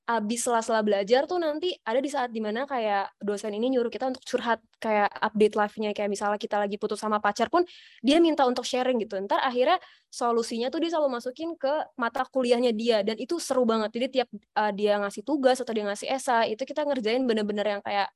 abis 0.07 0.47
sela-sela 0.47 0.87
belajar 0.87 1.27
tuh 1.27 1.43
nanti 1.43 1.75
ada 1.83 1.99
di 1.99 2.07
saat 2.07 2.31
di 2.31 2.39
mana 2.39 2.63
kayak 2.63 3.19
dosen 3.19 3.51
ini 3.51 3.75
nyuruh 3.75 3.91
kita 3.91 4.07
untuk 4.07 4.23
curhat 4.23 4.63
kayak 4.79 5.11
update 5.19 5.59
live-nya 5.59 5.91
kayak 5.91 6.07
misalnya 6.07 6.39
kita 6.39 6.63
lagi 6.63 6.79
putus 6.79 7.03
sama 7.03 7.19
pacar 7.19 7.51
pun 7.51 7.67
dia 8.07 8.23
minta 8.23 8.47
untuk 8.47 8.63
sharing 8.63 9.03
gitu. 9.03 9.19
Ntar 9.19 9.43
akhirnya 9.43 9.83
solusinya 10.07 10.71
tuh 10.71 10.79
dia 10.79 10.95
selalu 10.95 11.19
masukin 11.19 11.59
ke 11.59 11.91
mata 11.99 12.23
kuliahnya 12.23 12.71
dia 12.71 13.03
dan 13.03 13.19
itu 13.19 13.43
seru 13.43 13.67
banget. 13.67 13.91
Jadi 13.91 14.07
tiap 14.23 14.29
uh, 14.31 14.71
dia 14.71 14.95
ngasih 15.03 15.27
tugas 15.27 15.59
atau 15.59 15.75
dia 15.75 15.83
ngasih 15.83 16.07
esai 16.07 16.55
itu 16.55 16.63
kita 16.63 16.87
ngerjain 16.87 17.27
bener-bener 17.27 17.67
yang 17.67 17.83
kayak 17.83 18.07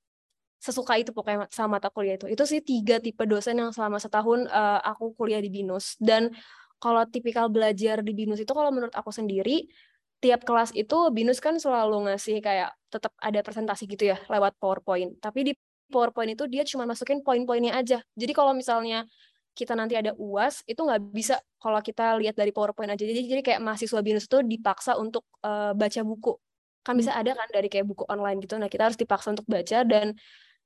sesuka 0.63 0.95
itu 0.95 1.11
pokoknya 1.11 1.51
sama 1.51 1.83
mata 1.83 1.91
kuliah 1.91 2.15
itu. 2.15 2.31
Itu 2.31 2.47
sih 2.47 2.63
tiga 2.63 3.03
tipe 3.03 3.27
dosen 3.27 3.59
yang 3.59 3.75
selama 3.75 3.99
setahun 3.99 4.47
uh, 4.47 4.79
aku 4.87 5.19
kuliah 5.19 5.43
di 5.43 5.51
binus. 5.51 5.99
Dan 5.99 6.31
kalau 6.79 7.03
tipikal 7.11 7.51
belajar 7.51 8.01
di 8.01 8.15
binus 8.15 8.39
itu 8.39 8.53
kalau 8.55 8.71
menurut 8.71 8.95
aku 8.95 9.11
sendiri 9.11 9.67
tiap 10.21 10.45
kelas 10.45 10.77
itu 10.77 10.97
BINUS 11.11 11.41
kan 11.41 11.57
selalu 11.57 12.13
ngasih 12.13 12.45
kayak 12.45 12.77
tetap 12.93 13.17
ada 13.17 13.41
presentasi 13.41 13.89
gitu 13.89 14.13
ya 14.13 14.21
lewat 14.29 14.57
PowerPoint. 14.61 15.17
Tapi 15.17 15.41
di 15.49 15.53
PowerPoint 15.91 16.37
itu 16.37 16.45
dia 16.47 16.63
cuma 16.69 16.85
masukin 16.85 17.25
poin-poinnya 17.25 17.75
aja. 17.75 18.05
Jadi 18.15 18.33
kalau 18.37 18.53
misalnya 18.53 19.09
kita 19.57 19.75
nanti 19.75 19.99
ada 19.99 20.15
UAS 20.15 20.63
itu 20.69 20.79
nggak 20.79 21.01
bisa 21.11 21.37
kalau 21.59 21.83
kita 21.83 22.21
lihat 22.21 22.37
dari 22.37 22.53
PowerPoint 22.55 22.93
aja. 22.95 23.03
Jadi 23.03 23.27
jadi 23.27 23.43
kayak 23.43 23.61
mahasiswa 23.65 24.01
binus 24.05 24.29
itu 24.29 24.39
dipaksa 24.45 24.95
untuk 25.01 25.27
uh, 25.43 25.73
baca 25.75 26.01
buku. 26.05 26.37
Kan 26.81 26.97
bisa 26.97 27.13
ada 27.13 27.37
kan 27.37 27.49
dari 27.53 27.69
kayak 27.69 27.85
buku 27.89 28.05
online 28.09 28.41
gitu. 28.41 28.57
Nah, 28.57 28.73
kita 28.73 28.89
harus 28.89 28.97
dipaksa 28.97 29.37
untuk 29.37 29.45
baca 29.45 29.85
dan 29.85 30.17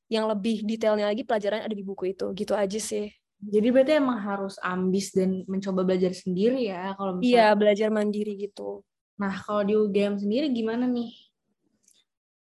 yang 0.06 0.30
lebih 0.30 0.62
detailnya 0.62 1.10
lagi 1.10 1.26
pelajaran 1.26 1.66
ada 1.66 1.74
di 1.74 1.82
buku 1.82 2.14
itu. 2.14 2.30
Gitu 2.36 2.54
aja 2.54 2.78
sih. 2.78 3.10
Jadi 3.44 3.68
berarti 3.74 3.92
emang 3.98 4.18
harus 4.22 4.56
ambis 4.62 5.10
dan 5.10 5.42
mencoba 5.50 5.82
belajar 5.82 6.14
sendiri 6.14 6.70
ya 6.70 6.94
kalau 6.94 7.18
misalnya. 7.18 7.34
Iya, 7.34 7.46
belajar 7.58 7.88
mandiri 7.90 8.32
gitu. 8.38 8.86
Nah, 9.20 9.34
kalau 9.42 9.62
di 9.62 9.74
UGM 9.78 10.18
sendiri 10.18 10.50
gimana 10.50 10.86
nih? 10.90 11.10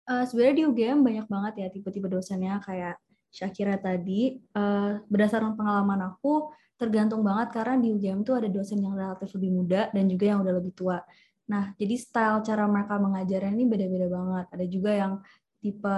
Uh, 0.06 0.26
sebenarnya 0.26 0.56
di 0.62 0.66
UGM 0.68 1.00
banyak 1.02 1.28
banget 1.30 1.54
ya 1.62 1.68
tipe-tipe 1.72 2.08
dosennya 2.10 2.62
kayak 2.62 2.98
Syakira 3.32 3.80
tadi. 3.80 4.38
Uh, 4.54 5.00
berdasarkan 5.08 5.56
pengalaman 5.56 6.14
aku, 6.14 6.52
tergantung 6.76 7.24
banget 7.24 7.56
karena 7.56 7.80
di 7.80 7.94
UGM 7.96 8.28
tuh 8.28 8.38
ada 8.38 8.50
dosen 8.52 8.84
yang 8.84 8.94
relatif 8.94 9.32
lebih 9.38 9.52
muda 9.56 9.88
dan 9.90 10.06
juga 10.06 10.26
yang 10.30 10.40
udah 10.44 10.54
lebih 10.60 10.74
tua. 10.76 11.00
Nah, 11.50 11.74
jadi 11.80 11.96
style 11.98 12.44
cara 12.46 12.64
mereka 12.70 13.00
mengajarnya 13.00 13.52
ini 13.56 13.66
beda-beda 13.66 14.08
banget. 14.12 14.46
Ada 14.52 14.66
juga 14.68 14.92
yang 14.94 15.14
tipe 15.62 15.98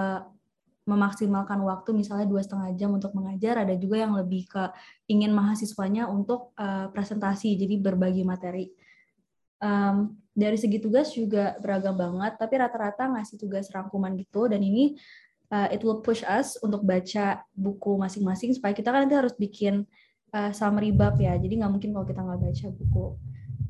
memaksimalkan 0.84 1.64
waktu 1.64 1.96
misalnya 1.96 2.28
dua 2.28 2.44
setengah 2.44 2.76
jam 2.76 2.92
untuk 2.92 3.16
mengajar 3.16 3.64
ada 3.64 3.72
juga 3.72 4.04
yang 4.04 4.12
lebih 4.12 4.44
ke 4.44 4.68
ingin 5.08 5.32
mahasiswanya 5.32 6.12
untuk 6.12 6.52
uh, 6.60 6.92
presentasi 6.92 7.56
jadi 7.56 7.80
berbagi 7.80 8.20
materi 8.20 8.68
um, 9.64 10.12
dari 10.34 10.58
segi 10.58 10.82
tugas 10.82 11.14
juga 11.14 11.54
beragam 11.62 11.94
banget 11.94 12.34
tapi 12.36 12.58
rata-rata 12.58 13.06
ngasih 13.14 13.38
tugas 13.38 13.70
rangkuman 13.70 14.18
gitu 14.18 14.50
dan 14.50 14.60
ini 14.60 14.98
uh, 15.54 15.70
it 15.70 15.80
will 15.86 16.02
push 16.02 16.26
us 16.26 16.58
untuk 16.60 16.82
baca 16.82 17.40
buku 17.54 17.94
masing-masing 17.96 18.50
supaya 18.52 18.74
kita 18.74 18.90
kan 18.90 19.06
nanti 19.06 19.14
harus 19.14 19.32
bikin 19.38 19.86
uh, 20.34 20.50
summary 20.50 20.90
bab 20.90 21.14
ya 21.16 21.38
jadi 21.38 21.62
nggak 21.62 21.72
mungkin 21.72 21.90
kalau 21.94 22.06
kita 22.06 22.20
nggak 22.20 22.40
baca 22.42 22.66
buku 22.74 23.06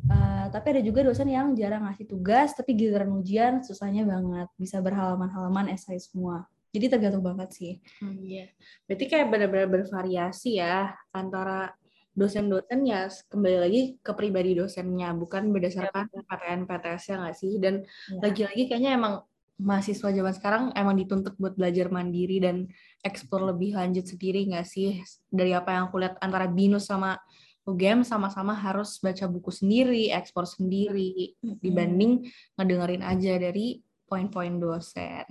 Uh, 0.04 0.52
tapi 0.52 0.76
ada 0.76 0.82
juga 0.84 1.00
dosen 1.00 1.32
yang 1.32 1.56
jarang 1.56 1.88
ngasih 1.88 2.04
tugas, 2.04 2.52
tapi 2.52 2.76
giliran 2.76 3.08
ujian 3.16 3.64
susahnya 3.64 4.04
banget, 4.04 4.52
bisa 4.60 4.76
berhalaman-halaman 4.84 5.72
esai 5.72 5.96
semua. 5.96 6.44
Jadi 6.76 6.92
tergantung 6.92 7.24
banget 7.24 7.56
sih. 7.56 7.72
Hmm, 8.04 8.20
iya. 8.20 8.52
Berarti 8.84 9.04
kayak 9.08 9.32
benar-benar 9.32 9.68
bervariasi 9.70 10.60
ya 10.60 10.92
antara 11.08 11.72
dosen-dosen 12.14 12.86
ya 12.86 13.10
kembali 13.26 13.58
lagi 13.58 13.82
ke 13.98 14.12
pribadi 14.14 14.54
dosennya 14.54 15.10
bukan 15.18 15.50
berdasarkan 15.50 16.06
ya, 16.14 16.22
PTN 16.22 16.60
PTS 16.64 17.02
ya 17.10 17.16
nggak 17.20 17.36
sih? 17.36 17.52
Dan 17.58 17.82
lagi 18.22 18.46
lagi-lagi 18.46 18.62
kayaknya 18.70 18.92
emang 18.94 19.14
mahasiswa 19.54 20.10
zaman 20.10 20.34
sekarang 20.34 20.64
emang 20.74 20.98
dituntut 20.98 21.34
buat 21.38 21.54
belajar 21.54 21.90
mandiri 21.90 22.42
dan 22.42 22.66
eksplor 23.02 23.54
lebih 23.54 23.74
lanjut 23.74 24.06
sendiri 24.06 24.46
nggak 24.46 24.66
sih? 24.66 25.02
Dari 25.26 25.50
apa 25.52 25.74
yang 25.74 25.90
aku 25.90 25.98
lihat 25.98 26.18
antara 26.22 26.46
binus 26.46 26.86
sama 26.86 27.18
UGM 27.64 28.04
sama-sama 28.04 28.52
harus 28.52 29.00
baca 29.00 29.24
buku 29.24 29.48
sendiri 29.48 30.12
ekspor 30.12 30.44
sendiri 30.44 31.32
dibanding 31.40 32.28
ngedengerin 32.60 33.00
aja 33.00 33.40
dari 33.40 33.80
poin-poin 34.04 34.60
dosen. 34.60 35.24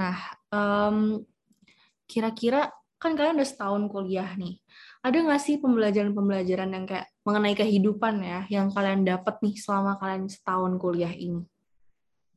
Nah, 0.00 0.16
um, 0.48 1.20
kira-kira 2.08 2.72
kan 3.02 3.18
kalian 3.18 3.42
udah 3.42 3.50
setahun 3.50 3.82
kuliah 3.90 4.30
nih. 4.38 4.62
Ada 5.02 5.18
nggak 5.26 5.42
sih 5.42 5.58
pembelajaran-pembelajaran 5.58 6.70
yang 6.70 6.86
kayak 6.86 7.10
mengenai 7.26 7.58
kehidupan 7.58 8.22
ya, 8.22 8.40
yang 8.46 8.70
kalian 8.70 9.02
dapat 9.02 9.42
nih 9.42 9.58
selama 9.58 9.98
kalian 9.98 10.30
setahun 10.30 10.78
kuliah 10.78 11.10
ini? 11.10 11.42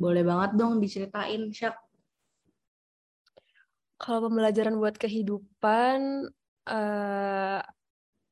Boleh 0.01 0.25
banget 0.25 0.57
dong 0.57 0.81
diceritain, 0.81 1.53
Syak. 1.53 1.77
Kalau 4.01 4.27
pembelajaran 4.27 4.75
buat 4.75 4.97
kehidupan, 4.97 6.27
uh, 6.67 7.59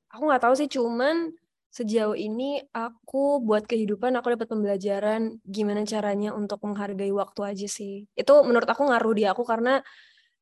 aku 0.09 0.23
nggak 0.25 0.43
tahu 0.43 0.53
sih, 0.57 0.67
cuman 0.67 1.31
sejauh 1.73 2.13
ini 2.13 2.61
aku 2.69 3.41
buat 3.41 3.65
kehidupan 3.65 4.13
aku 4.13 4.37
dapat 4.37 4.45
pembelajaran 4.45 5.41
gimana 5.41 5.81
caranya 5.89 6.29
untuk 6.29 6.61
menghargai 6.61 7.09
waktu 7.09 7.41
aja 7.49 7.67
sih. 7.69 8.05
Itu 8.13 8.45
menurut 8.45 8.69
aku 8.69 8.85
ngaruh 8.85 9.13
di 9.17 9.25
aku 9.25 9.41
karena 9.41 9.81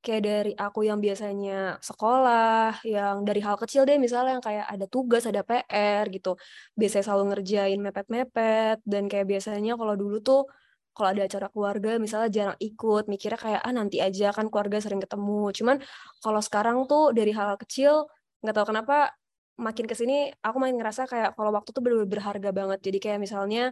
kayak 0.03 0.21
dari 0.25 0.51
aku 0.57 0.79
yang 0.89 0.99
biasanya 1.05 1.77
sekolah, 1.79 2.81
yang 2.85 3.21
dari 3.27 3.41
hal 3.45 3.55
kecil 3.61 3.85
deh 3.87 3.97
misalnya 4.01 4.37
yang 4.37 4.45
kayak 4.45 4.65
ada 4.73 4.85
tugas, 4.89 5.23
ada 5.29 5.41
PR 5.45 6.05
gitu. 6.09 6.35
Biasanya 6.79 7.03
selalu 7.07 7.23
ngerjain 7.37 7.79
mepet-mepet 7.85 8.77
dan 8.83 9.03
kayak 9.11 9.25
biasanya 9.31 9.73
kalau 9.79 9.95
dulu 9.95 10.17
tuh 10.25 10.41
kalau 10.91 11.09
ada 11.15 11.23
acara 11.29 11.47
keluarga 11.53 11.89
misalnya 12.01 12.29
jarang 12.33 12.57
ikut, 12.59 13.03
mikirnya 13.07 13.39
kayak 13.39 13.61
ah 13.63 13.73
nanti 13.73 13.97
aja 14.03 14.33
kan 14.35 14.45
keluarga 14.51 14.77
sering 14.83 14.99
ketemu. 15.03 15.53
Cuman 15.55 15.77
kalau 16.23 16.41
sekarang 16.43 16.77
tuh 16.89 17.13
dari 17.15 17.31
hal, 17.37 17.55
-hal 17.55 17.57
kecil 17.61 18.09
nggak 18.43 18.55
tahu 18.57 18.67
kenapa 18.73 19.13
makin 19.61 19.85
ke 19.85 19.93
sini 19.93 20.33
aku 20.41 20.57
makin 20.57 20.75
ngerasa 20.81 21.05
kayak 21.05 21.29
kalau 21.37 21.51
waktu 21.53 21.69
tuh 21.75 21.81
benar-benar 21.85 22.09
berharga 22.09 22.49
banget. 22.51 22.79
Jadi 22.83 22.97
kayak 23.03 23.19
misalnya 23.21 23.71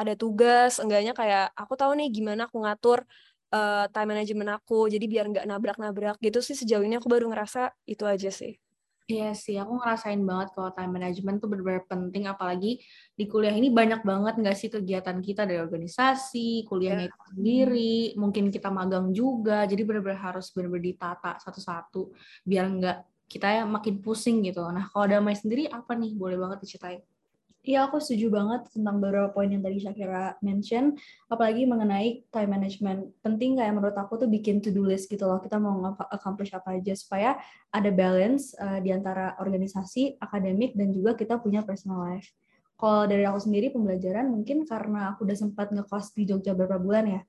ada 0.00 0.14
tugas, 0.16 0.80
enggaknya 0.80 1.12
kayak 1.16 1.52
aku 1.56 1.74
tahu 1.76 1.92
nih 1.98 2.08
gimana 2.12 2.48
aku 2.48 2.64
ngatur 2.64 3.04
uh, 3.52 3.86
time 3.90 4.14
management 4.16 4.50
aku. 4.58 4.88
Jadi 4.90 5.04
biar 5.06 5.28
nggak 5.30 5.46
nabrak-nabrak 5.46 6.16
gitu 6.22 6.38
sih 6.42 6.56
sejauh 6.56 6.82
ini 6.82 6.98
aku 6.98 7.06
baru 7.06 7.30
ngerasa 7.30 7.74
itu 7.86 8.02
aja 8.06 8.30
sih. 8.32 8.58
Iya 9.10 9.34
sih, 9.34 9.58
aku 9.58 9.82
ngerasain 9.82 10.22
banget 10.22 10.54
kalau 10.54 10.70
time 10.70 10.94
management 10.94 11.42
tuh 11.42 11.50
benar-benar 11.50 11.82
penting, 11.90 12.30
apalagi 12.30 12.78
di 13.18 13.26
kuliah 13.26 13.50
ini 13.50 13.66
banyak 13.66 14.06
banget 14.06 14.38
nggak 14.38 14.54
sih 14.54 14.70
kegiatan 14.70 15.18
kita 15.18 15.50
dari 15.50 15.58
organisasi, 15.58 16.62
kuliahnya 16.70 17.10
yeah. 17.10 17.10
itu 17.10 17.18
sendiri, 17.34 17.98
mungkin 18.14 18.54
kita 18.54 18.70
magang 18.70 19.10
juga, 19.10 19.66
jadi 19.66 19.82
benar-benar 19.82 20.30
harus 20.30 20.54
benar-benar 20.54 20.94
ditata 20.94 21.42
satu-satu, 21.42 22.14
biar 22.46 22.70
nggak 22.70 22.98
kita 23.26 23.46
ya 23.50 23.62
makin 23.66 23.98
pusing 23.98 24.46
gitu. 24.46 24.62
Nah, 24.70 24.86
kalau 24.90 25.06
damai 25.10 25.34
sendiri 25.34 25.66
apa 25.66 25.94
nih? 25.98 26.14
Boleh 26.14 26.38
banget 26.38 26.66
diceritain. 26.66 27.02
Iya, 27.60 27.92
aku 27.92 28.00
setuju 28.00 28.32
banget 28.32 28.72
tentang 28.72 29.04
beberapa 29.04 29.28
poin 29.36 29.44
yang 29.52 29.60
tadi 29.60 29.84
Shakira 29.84 30.32
mention, 30.40 30.96
apalagi 31.28 31.68
mengenai 31.68 32.24
time 32.32 32.56
management. 32.56 33.12
Penting 33.20 33.60
kayak 33.60 33.76
menurut 33.76 33.92
aku 34.00 34.16
tuh 34.16 34.32
bikin 34.32 34.64
to-do 34.64 34.80
list 34.88 35.12
gitu 35.12 35.28
loh, 35.28 35.36
kita 35.44 35.60
mau 35.60 35.92
accomplish 36.08 36.56
apa 36.56 36.80
aja, 36.80 36.96
supaya 36.96 37.36
ada 37.68 37.92
balance 37.92 38.56
uh, 38.56 38.80
di 38.80 38.88
antara 38.96 39.36
organisasi, 39.36 40.16
akademik, 40.24 40.72
dan 40.72 40.88
juga 40.88 41.12
kita 41.12 41.36
punya 41.36 41.60
personal 41.60 42.00
life. 42.00 42.32
Kalau 42.80 43.04
dari 43.04 43.28
aku 43.28 43.44
sendiri, 43.44 43.68
pembelajaran 43.76 44.32
mungkin 44.32 44.64
karena 44.64 45.12
aku 45.12 45.28
udah 45.28 45.36
sempat 45.36 45.68
ngekos 45.68 46.16
di 46.16 46.24
Jogja 46.24 46.56
beberapa 46.56 46.80
bulan 46.80 47.04
ya, 47.12 47.20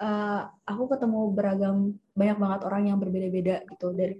uh, 0.00 0.48
aku 0.64 0.96
ketemu 0.96 1.20
beragam, 1.36 1.76
banyak 2.16 2.40
banget 2.40 2.60
orang 2.64 2.82
yang 2.88 2.96
berbeda-beda 2.96 3.68
gitu, 3.68 3.92
dari 3.92 4.16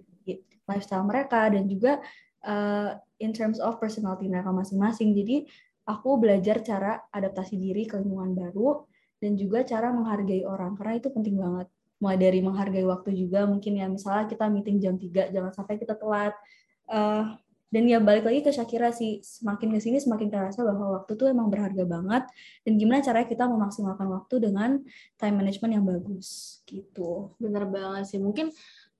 lifestyle 0.64 1.04
mereka 1.04 1.48
dan 1.52 1.68
juga 1.68 2.00
uh, 2.44 2.94
in 3.18 3.32
terms 3.32 3.58
of 3.58 3.80
personality 3.80 4.28
mereka 4.28 4.52
masing-masing. 4.52 5.16
Jadi 5.16 5.48
aku 5.88 6.20
belajar 6.20 6.60
cara 6.64 7.00
adaptasi 7.10 7.56
diri 7.56 7.88
ke 7.88 7.98
lingkungan 8.00 8.36
baru 8.36 8.84
dan 9.18 9.36
juga 9.40 9.64
cara 9.64 9.92
menghargai 9.92 10.44
orang 10.44 10.76
karena 10.76 11.00
itu 11.00 11.08
penting 11.10 11.36
banget. 11.40 11.66
Mulai 11.98 12.16
dari 12.20 12.40
menghargai 12.44 12.84
waktu 12.84 13.16
juga 13.16 13.48
mungkin 13.48 13.80
ya 13.80 13.86
misalnya 13.88 14.28
kita 14.28 14.44
meeting 14.52 14.76
jam 14.78 14.94
3 15.00 15.32
jangan 15.32 15.52
sampai 15.52 15.74
kita 15.80 15.96
telat. 15.96 16.36
Uh, 16.84 17.32
dan 17.74 17.90
ya 17.90 17.98
balik 17.98 18.22
lagi 18.22 18.46
ke 18.46 18.54
Shakira 18.54 18.94
sih 18.94 19.18
semakin 19.18 19.74
ke 19.74 19.82
sini 19.82 19.98
semakin 19.98 20.30
terasa 20.30 20.62
bahwa 20.62 20.94
waktu 20.94 21.18
tuh 21.18 21.26
emang 21.26 21.50
berharga 21.50 21.82
banget 21.82 22.22
dan 22.62 22.72
gimana 22.78 23.02
caranya 23.02 23.26
kita 23.26 23.50
memaksimalkan 23.50 24.06
waktu 24.14 24.34
dengan 24.38 24.70
time 25.18 25.34
management 25.42 25.72
yang 25.74 25.82
bagus 25.82 26.62
gitu 26.70 27.34
bener 27.42 27.66
banget 27.66 28.14
sih 28.14 28.22
mungkin 28.22 28.54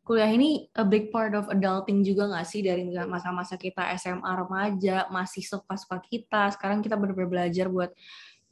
kuliah 0.04 0.28
ini 0.28 0.68
a 0.76 0.84
big 0.84 1.08
part 1.08 1.32
of 1.32 1.48
adulting 1.48 2.04
juga 2.04 2.28
nggak 2.28 2.46
sih? 2.46 2.60
Dari 2.60 2.84
masa-masa 3.08 3.56
kita 3.56 3.88
SMA 3.96 4.28
remaja 4.28 5.08
masih 5.08 5.40
suka-suka 5.40 5.98
kita. 6.04 6.52
Sekarang 6.52 6.84
kita 6.84 6.94
benar-benar 7.00 7.48
belajar 7.48 7.66
buat 7.72 7.90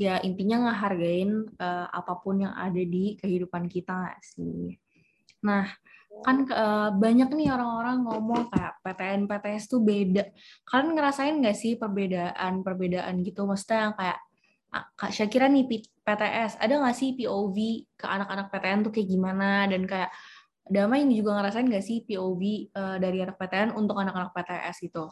ya 0.01 0.19
intinya 0.25 0.67
ngehargain 0.67 1.53
uh, 1.61 1.87
apa 1.93 2.19
pun 2.25 2.43
yang 2.43 2.57
ada 2.57 2.81
di 2.81 3.21
kehidupan 3.21 3.69
kita 3.69 3.93
nggak 3.93 4.21
sih? 4.25 4.81
Nah 5.45 5.69
kan 6.25 6.45
uh, 6.49 6.91
banyak 6.97 7.29
nih 7.33 7.49
orang-orang 7.53 8.05
ngomong 8.05 8.49
kayak 8.49 8.81
PTN 8.81 9.29
PTS 9.29 9.65
tuh 9.69 9.81
beda. 9.85 10.33
Kalian 10.65 10.97
ngerasain 10.97 11.37
nggak 11.37 11.57
sih 11.57 11.77
perbedaan 11.77 12.65
perbedaan 12.65 13.21
gitu? 13.21 13.45
Maksudnya 13.45 13.93
yang 13.93 13.95
kayak 13.95 14.19
Kak 14.73 15.13
Syakira 15.13 15.53
nih 15.53 15.69
PTS 16.01 16.57
ada 16.57 16.81
nggak 16.81 16.97
sih 16.97 17.13
POV 17.13 17.57
ke 17.93 18.09
anak-anak 18.09 18.49
PTN 18.49 18.81
tuh 18.89 18.93
kayak 18.97 19.09
gimana? 19.13 19.69
Dan 19.69 19.85
kayak 19.85 20.09
Damai 20.73 21.05
ini 21.05 21.21
juga 21.21 21.37
ngerasain 21.37 21.69
nggak 21.69 21.85
sih 21.85 22.01
POV 22.09 22.41
uh, 22.41 22.57
eh, 22.81 22.97
dari 22.97 23.19
anak 23.21 23.37
PTN 23.37 23.77
untuk 23.77 24.01
anak-anak 24.01 24.33
PTS 24.33 24.89
itu? 24.89 25.05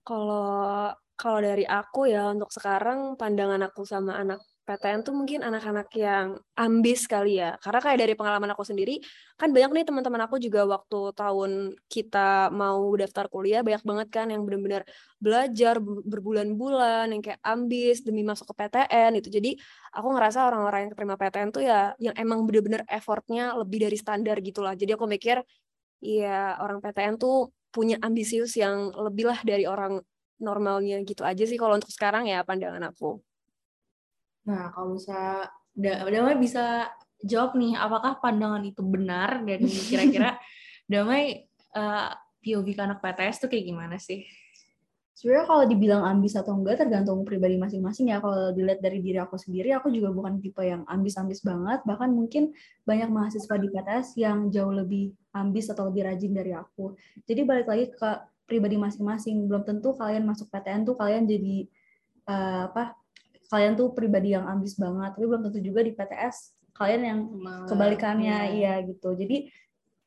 Kalau 0.00 0.96
kalau 1.20 1.38
dari 1.44 1.68
aku 1.68 2.08
ya 2.08 2.32
untuk 2.32 2.48
sekarang 2.48 3.14
pandangan 3.20 3.60
aku 3.68 3.84
sama 3.84 4.16
anak 4.16 4.40
PTN 4.62 5.02
tuh 5.02 5.10
mungkin 5.10 5.42
anak-anak 5.42 5.90
yang 5.98 6.38
ambis 6.54 7.10
kali 7.10 7.42
ya. 7.42 7.58
Karena 7.58 7.82
kayak 7.82 7.98
dari 7.98 8.14
pengalaman 8.14 8.50
aku 8.54 8.62
sendiri, 8.62 9.02
kan 9.34 9.50
banyak 9.50 9.70
nih 9.74 9.84
teman-teman 9.90 10.22
aku 10.30 10.38
juga 10.38 10.62
waktu 10.62 11.10
tahun 11.18 11.50
kita 11.90 12.54
mau 12.54 12.94
daftar 12.94 13.26
kuliah, 13.26 13.66
banyak 13.66 13.82
banget 13.82 14.08
kan 14.14 14.26
yang 14.30 14.46
benar-benar 14.46 14.86
belajar 15.18 15.82
berbulan-bulan, 15.82 17.10
yang 17.10 17.22
kayak 17.26 17.42
ambis 17.42 18.06
demi 18.06 18.22
masuk 18.22 18.54
ke 18.54 18.54
PTN 18.62 19.18
itu. 19.18 19.28
Jadi 19.34 19.58
aku 19.90 20.08
ngerasa 20.14 20.46
orang-orang 20.46 20.86
yang 20.86 20.92
terima 20.94 21.14
PTN 21.18 21.48
tuh 21.50 21.62
ya 21.66 21.92
yang 21.98 22.14
emang 22.14 22.46
benar-benar 22.46 22.86
effortnya 22.86 23.58
lebih 23.58 23.90
dari 23.90 23.98
standar 23.98 24.38
gitu 24.38 24.62
lah. 24.62 24.78
Jadi 24.78 24.94
aku 24.94 25.10
mikir, 25.10 25.42
ya 25.98 26.54
orang 26.62 26.78
PTN 26.78 27.18
tuh 27.18 27.50
punya 27.74 27.98
ambisius 27.98 28.54
yang 28.54 28.94
lebih 28.94 29.26
lah 29.26 29.40
dari 29.42 29.64
orang 29.66 29.98
normalnya 30.42 30.98
gitu 31.06 31.22
aja 31.22 31.46
sih 31.46 31.56
kalau 31.56 31.78
untuk 31.78 31.90
sekarang 31.90 32.26
ya 32.30 32.42
pandangan 32.46 32.82
aku. 32.90 33.31
Nah, 34.46 34.70
kalau 34.74 34.98
bisa 34.98 35.48
Damai 35.72 36.36
bisa 36.36 36.92
jawab 37.24 37.56
nih, 37.56 37.72
apakah 37.80 38.20
pandangan 38.20 38.60
itu 38.60 38.84
benar 38.84 39.40
dan 39.40 39.64
kira-kira 39.64 40.36
Damai 40.92 41.48
uh, 41.72 42.12
POV 42.44 42.66
ke 42.76 42.82
anak 42.82 43.00
PTS 43.00 43.46
tuh 43.46 43.48
kayak 43.48 43.64
gimana 43.72 43.96
sih? 43.96 44.26
Sebenarnya 45.16 45.46
kalau 45.46 45.64
dibilang 45.70 46.02
ambis 46.02 46.34
atau 46.34 46.58
enggak 46.58 46.82
tergantung 46.82 47.22
pribadi 47.22 47.54
masing-masing 47.54 48.10
ya. 48.10 48.18
Kalau 48.18 48.50
dilihat 48.50 48.82
dari 48.82 48.98
diri 48.98 49.22
aku 49.22 49.38
sendiri, 49.38 49.70
aku 49.70 49.88
juga 49.94 50.10
bukan 50.10 50.42
tipe 50.42 50.60
yang 50.66 50.82
ambis-ambis 50.90 51.46
banget. 51.46 51.78
Bahkan 51.86 52.10
mungkin 52.10 52.50
banyak 52.82 53.06
mahasiswa 53.06 53.54
di 53.54 53.68
PTS 53.70 54.18
yang 54.18 54.50
jauh 54.50 54.74
lebih 54.74 55.14
ambis 55.30 55.70
atau 55.70 55.88
lebih 55.88 56.10
rajin 56.10 56.34
dari 56.34 56.52
aku. 56.52 56.98
Jadi 57.22 57.40
balik 57.46 57.70
lagi 57.70 57.94
ke 57.94 58.10
pribadi 58.50 58.74
masing-masing. 58.74 59.46
Belum 59.46 59.62
tentu 59.62 59.94
kalian 59.94 60.26
masuk 60.26 60.50
PTN 60.50 60.90
tuh 60.90 60.98
kalian 60.98 61.24
jadi 61.30 61.70
uh, 62.26 62.62
apa 62.74 62.98
kalian 63.52 63.76
tuh 63.76 63.92
pribadi 63.92 64.32
yang 64.32 64.48
ambis 64.48 64.80
banget. 64.80 65.12
Tapi 65.12 65.28
belum 65.28 65.44
tentu 65.44 65.60
juga 65.60 65.84
di 65.84 65.92
PTS 65.92 66.56
kalian 66.72 67.02
yang 67.04 67.18
kebalikannya. 67.68 68.56
Iya. 68.56 68.80
iya 68.80 68.88
gitu. 68.88 69.12
Jadi 69.12 69.52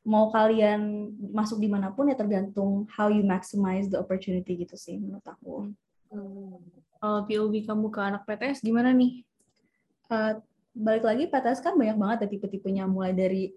mau 0.02 0.34
kalian 0.34 1.14
masuk 1.30 1.62
di 1.62 1.70
mana 1.70 1.94
pun 1.94 2.10
ya 2.10 2.18
tergantung 2.18 2.90
how 2.90 3.06
you 3.06 3.22
maximize 3.22 3.86
the 3.86 3.98
opportunity 3.98 4.66
gitu 4.66 4.74
sih 4.74 4.98
menurut 4.98 5.26
aku. 5.26 5.70
Hmm. 6.06 6.62
kalau 6.96 7.26
POV 7.26 7.66
kamu 7.66 7.86
ke 7.90 8.00
anak 8.02 8.22
PTS 8.26 8.62
gimana 8.62 8.94
nih? 8.94 9.22
Uh, 10.06 10.38
balik 10.74 11.02
lagi 11.02 11.26
PTS 11.26 11.62
kan 11.62 11.74
banyak 11.78 11.98
banget 11.98 12.18
ya 12.26 12.28
tipe-tipenya. 12.34 12.84
Mulai 12.90 13.14
dari 13.14 13.54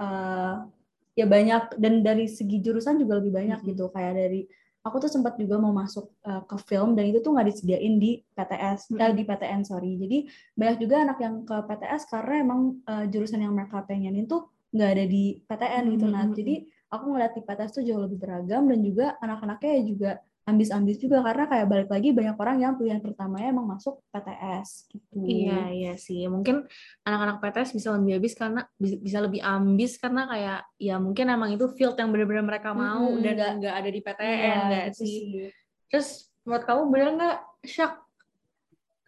uh, 0.00 0.64
ya 1.12 1.26
banyak 1.28 1.76
dan 1.76 2.00
dari 2.00 2.28
segi 2.28 2.60
jurusan 2.60 3.00
juga 3.00 3.20
lebih 3.20 3.36
banyak 3.36 3.60
hmm. 3.60 3.68
gitu. 3.72 3.92
Kayak 3.92 4.16
dari 4.16 4.48
aku 4.86 5.02
tuh 5.02 5.10
sempat 5.10 5.34
juga 5.34 5.58
mau 5.58 5.74
masuk 5.74 6.14
uh, 6.22 6.46
ke 6.46 6.54
film 6.62 6.94
dan 6.94 7.10
itu 7.10 7.18
tuh 7.18 7.34
nggak 7.34 7.50
disediain 7.50 7.98
di 7.98 8.22
PTS 8.38 8.94
hmm. 8.94 9.02
eh, 9.02 9.12
di 9.18 9.22
PTN 9.26 9.60
sorry. 9.66 9.98
Jadi 9.98 10.18
banyak 10.54 10.76
juga 10.78 11.02
anak 11.02 11.18
yang 11.18 11.34
ke 11.42 11.56
PTS 11.66 12.02
karena 12.06 12.34
emang 12.46 12.60
uh, 12.86 13.04
jurusan 13.10 13.42
yang 13.42 13.50
mereka 13.50 13.82
pengenin 13.82 14.30
tuh 14.30 14.46
nggak 14.76 14.90
ada 14.92 15.04
di 15.08 15.24
PTN 15.48 15.84
gitu 15.96 16.06
nah 16.10 16.24
jadi 16.28 16.54
aku 16.92 17.04
ngeliat 17.14 17.32
di 17.32 17.42
PTS 17.42 17.72
tuh 17.80 17.82
jauh 17.86 18.02
lebih 18.04 18.18
beragam 18.20 18.68
dan 18.68 18.78
juga 18.84 19.16
anak-anaknya 19.24 19.72
juga 19.88 20.10
ambis-ambis 20.46 21.02
juga 21.02 21.26
karena 21.26 21.50
kayak 21.50 21.66
balik 21.66 21.88
lagi 21.90 22.14
banyak 22.14 22.38
orang 22.38 22.56
yang 22.62 22.72
pilihan 22.78 23.02
pertamanya 23.02 23.50
emang 23.50 23.66
masuk 23.66 23.98
PTS 24.14 24.86
gitu. 24.94 25.18
Iya 25.26 25.74
iya 25.74 25.92
sih 25.98 26.22
mungkin 26.30 26.62
anak-anak 27.02 27.42
PTS 27.42 27.74
bisa 27.74 27.90
lebih 27.98 28.14
ambis 28.22 28.34
karena 28.38 28.62
bisa 28.78 29.18
lebih 29.18 29.42
ambis 29.42 29.98
karena 29.98 30.22
kayak 30.30 30.60
ya 30.78 31.02
mungkin 31.02 31.34
emang 31.34 31.50
itu 31.58 31.66
field 31.74 31.98
yang 31.98 32.14
benar-benar 32.14 32.46
mereka 32.46 32.70
mau 32.70 33.10
hmm, 33.10 33.22
dan 33.26 33.58
nggak 33.58 33.74
ada 33.74 33.90
di 33.90 34.00
PTN 34.00 34.38
iya, 34.38 34.56
nggak 34.70 34.86
sih. 34.94 35.06
sih. 35.10 35.50
Terus 35.90 36.30
menurut 36.46 36.62
kamu 36.62 36.82
benar 36.94 37.08
nggak 37.18 37.38
shock 37.66 37.92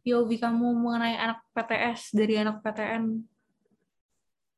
POV 0.02 0.30
kamu 0.42 0.66
mengenai 0.74 1.16
anak 1.22 1.38
PTS 1.54 2.18
dari 2.18 2.34
anak 2.34 2.66
PTN? 2.66 3.04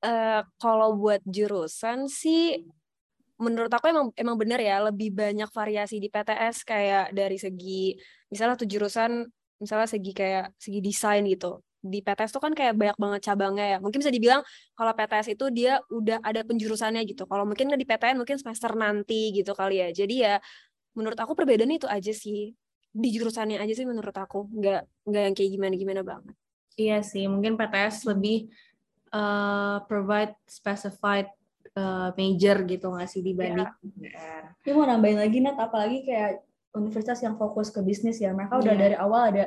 Uh, 0.00 0.08
eh, 0.08 0.40
kalau 0.56 0.96
buat 0.96 1.20
jurusan 1.28 2.08
sih 2.08 2.64
menurut 3.40 3.72
aku 3.72 3.88
emang 3.88 4.06
emang 4.14 4.36
benar 4.36 4.60
ya 4.60 4.84
lebih 4.84 5.16
banyak 5.16 5.48
variasi 5.50 5.96
di 5.96 6.12
PTS 6.12 6.62
kayak 6.68 7.16
dari 7.16 7.40
segi 7.40 7.96
misalnya 8.28 8.54
tuh 8.60 8.68
jurusan 8.68 9.24
misalnya 9.56 9.88
segi 9.88 10.12
kayak 10.12 10.52
segi 10.60 10.80
desain 10.84 11.24
gitu. 11.24 11.64
Di 11.80 12.04
PTS 12.04 12.36
tuh 12.36 12.44
kan 12.44 12.52
kayak 12.52 12.76
banyak 12.76 12.96
banget 13.00 13.20
cabangnya 13.24 13.76
ya. 13.76 13.78
Mungkin 13.80 14.04
bisa 14.04 14.12
dibilang 14.12 14.44
kalau 14.76 14.92
PTS 14.92 15.32
itu 15.32 15.48
dia 15.48 15.80
udah 15.88 16.20
ada 16.20 16.44
penjurusannya 16.44 17.00
gitu. 17.08 17.24
Kalau 17.24 17.48
mungkin 17.48 17.72
di 17.72 17.86
PTN 17.88 18.20
mungkin 18.20 18.36
semester 18.36 18.76
nanti 18.76 19.32
gitu 19.32 19.56
kali 19.56 19.80
ya. 19.80 19.88
Jadi 19.88 20.14
ya 20.20 20.36
menurut 20.92 21.16
aku 21.16 21.32
perbedaan 21.32 21.72
itu 21.72 21.88
aja 21.88 22.12
sih. 22.12 22.52
Di 22.92 23.08
jurusannya 23.16 23.56
aja 23.56 23.72
sih 23.72 23.88
menurut 23.88 24.12
aku. 24.12 24.52
Nggak 24.52 24.84
nggak 25.08 25.22
yang 25.24 25.34
kayak 25.36 25.50
gimana 25.56 25.74
gimana 25.80 26.00
banget. 26.04 26.36
Iya 26.76 27.00
sih 27.00 27.24
mungkin 27.28 27.56
PTS 27.56 28.08
lebih 28.12 28.52
uh, 29.12 29.80
provide 29.88 30.36
specified 30.48 31.32
uh, 31.76 32.08
major 32.16 32.56
gitu 32.66 32.86
nggak 32.90 33.08
sih 33.10 33.22
dibanding 33.22 33.68
yeah. 34.00 34.50
Ini 34.64 34.72
mau 34.74 34.86
nambahin 34.86 35.18
lagi 35.20 35.38
Nat, 35.42 35.56
apalagi 35.56 36.04
kayak 36.04 36.42
universitas 36.74 37.18
yang 37.22 37.34
fokus 37.38 37.70
ke 37.70 37.82
bisnis 37.82 38.18
ya. 38.18 38.30
Mereka 38.34 38.62
udah 38.62 38.74
yeah. 38.74 38.82
dari 38.82 38.96
awal 38.96 39.22
ada 39.34 39.44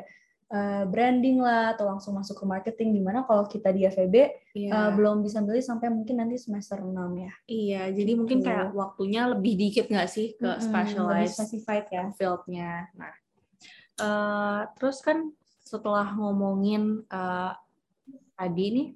uh, 0.54 0.84
branding 0.88 1.40
lah 1.40 1.76
atau 1.76 1.88
langsung 1.88 2.14
masuk 2.16 2.44
ke 2.44 2.46
marketing 2.46 2.94
di 2.94 3.02
mana 3.02 3.24
kalau 3.24 3.48
kita 3.48 3.72
di 3.72 3.88
FEB 3.88 4.16
yeah. 4.16 4.30
Iya. 4.54 4.72
uh, 4.72 4.90
belum 4.94 5.26
bisa 5.26 5.40
beli 5.42 5.62
sampai 5.64 5.90
mungkin 5.90 6.20
nanti 6.22 6.38
semester 6.40 6.80
6 6.82 6.94
ya. 7.18 7.34
Iya, 7.48 7.84
jadi 7.94 8.12
gitu. 8.14 8.20
mungkin 8.20 8.38
kayak 8.46 8.70
waktunya 8.76 9.22
lebih 9.30 9.54
dikit 9.58 9.90
nggak 9.90 10.10
sih 10.10 10.38
ke 10.38 10.50
hmm, 10.50 10.62
specialized 10.62 11.36
specified 11.38 11.88
ya 11.90 12.04
fieldnya. 12.14 12.90
Nah, 12.94 13.14
uh, 14.02 14.60
terus 14.78 15.02
kan 15.02 15.32
setelah 15.64 16.12
ngomongin 16.14 17.02
uh, 17.10 17.56
tadi 18.36 18.66
nih 18.70 18.88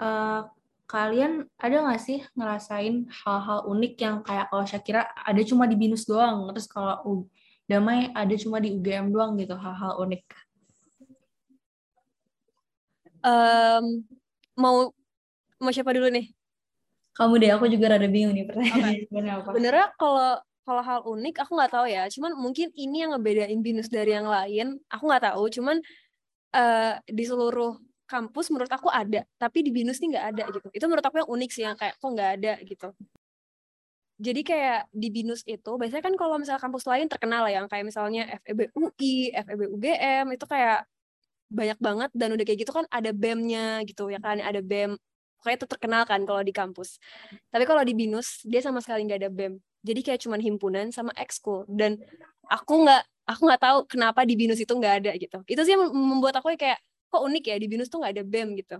uh, 0.00 0.48
kalian 0.90 1.46
ada 1.54 1.86
nggak 1.86 2.02
sih 2.02 2.18
ngerasain 2.34 3.06
hal-hal 3.06 3.62
unik 3.70 3.94
yang 4.02 4.16
kayak 4.26 4.50
kalau 4.50 4.66
Syakira 4.66 5.06
ada 5.14 5.38
cuma 5.46 5.70
di 5.70 5.78
BINUS 5.78 6.10
doang, 6.10 6.50
terus 6.50 6.66
kalau 6.66 7.30
Damai 7.70 8.10
ada 8.10 8.34
cuma 8.34 8.58
di 8.58 8.74
UGM 8.74 9.14
doang 9.14 9.38
gitu, 9.38 9.54
hal-hal 9.54 10.02
unik? 10.02 10.26
Um, 13.22 14.02
mau 14.58 14.90
mau 15.62 15.70
siapa 15.70 15.94
dulu 15.94 16.10
nih? 16.10 16.34
Kamu 17.14 17.38
deh, 17.38 17.54
aku 17.54 17.70
juga 17.70 17.94
rada 17.94 18.10
bingung 18.10 18.34
nih 18.34 18.50
pertanyaan. 18.50 19.06
Okay. 19.06 19.46
Sebenarnya 19.46 19.86
kalau 19.94 20.42
kalau 20.66 20.82
hal 20.82 21.00
unik 21.06 21.46
aku 21.46 21.52
nggak 21.54 21.70
tahu 21.70 21.86
ya, 21.86 22.10
cuman 22.10 22.34
mungkin 22.34 22.74
ini 22.74 23.06
yang 23.06 23.14
ngebedain 23.14 23.60
BINUS 23.62 23.86
dari 23.86 24.18
yang 24.18 24.26
lain, 24.26 24.74
aku 24.90 25.06
nggak 25.06 25.30
tahu, 25.30 25.46
cuman 25.54 25.78
uh, 26.58 26.98
di 27.06 27.22
seluruh 27.22 27.78
kampus 28.10 28.50
menurut 28.50 28.72
aku 28.74 28.90
ada 28.90 29.22
tapi 29.38 29.62
di 29.62 29.70
binus 29.70 30.02
nih 30.02 30.18
nggak 30.18 30.26
ada 30.34 30.44
gitu. 30.50 30.68
Itu 30.74 30.84
menurut 30.90 31.04
aku 31.06 31.16
yang 31.22 31.30
unik 31.30 31.50
sih 31.54 31.62
yang 31.62 31.78
kayak 31.78 31.94
kok 32.02 32.10
nggak 32.10 32.30
ada 32.42 32.52
gitu. 32.66 32.88
Jadi 34.20 34.40
kayak 34.44 34.92
di 34.92 35.08
binus 35.08 35.40
itu 35.48 35.70
biasanya 35.80 36.04
kan 36.04 36.14
kalau 36.18 36.36
misalnya 36.36 36.60
kampus 36.60 36.84
lain 36.84 37.08
terkenal 37.08 37.48
ya 37.48 37.62
yang 37.62 37.66
kayak 37.72 37.88
misalnya 37.88 38.28
FEB 38.44 38.68
UI, 38.76 39.32
FEB 39.32 39.60
UGM 39.72 40.26
itu 40.36 40.44
kayak 40.44 40.84
banyak 41.50 41.78
banget 41.80 42.10
dan 42.12 42.28
udah 42.36 42.44
kayak 42.44 42.58
gitu 42.62 42.72
kan 42.74 42.86
ada 42.92 43.10
BEM-nya 43.16 43.80
gitu 43.88 44.12
ya 44.12 44.20
kan? 44.20 44.42
Ada 44.42 44.60
BEM 44.60 44.98
kayak 45.40 45.56
itu 45.56 45.66
terkenal 45.70 46.04
kan 46.04 46.20
kalau 46.28 46.44
di 46.44 46.52
kampus. 46.52 47.00
Tapi 47.48 47.64
kalau 47.64 47.80
di 47.80 47.96
binus 47.96 48.44
dia 48.44 48.60
sama 48.60 48.84
sekali 48.84 49.08
nggak 49.08 49.20
ada 49.24 49.30
BEM 49.32 49.56
jadi 49.80 50.00
kayak 50.04 50.20
cuman 50.28 50.40
himpunan 50.44 50.86
sama 50.92 51.12
ekskul. 51.16 51.64
Dan 51.64 51.96
aku 52.44 52.84
nggak 52.84 53.02
aku 53.24 53.40
nggak 53.48 53.62
tahu 53.62 53.78
kenapa 53.88 54.28
di 54.28 54.34
binus 54.36 54.60
itu 54.60 54.72
nggak 54.72 54.94
ada 55.04 55.12
gitu. 55.16 55.38
Itu 55.48 55.60
sih 55.64 55.72
yang 55.72 55.88
membuat 55.92 56.40
aku 56.40 56.52
kayak 56.60 56.76
kok 57.10 57.22
unik 57.26 57.44
ya 57.50 57.56
di 57.58 57.66
binus 57.66 57.90
tuh 57.90 57.98
nggak 58.00 58.14
ada 58.16 58.24
bem 58.24 58.54
gitu. 58.56 58.78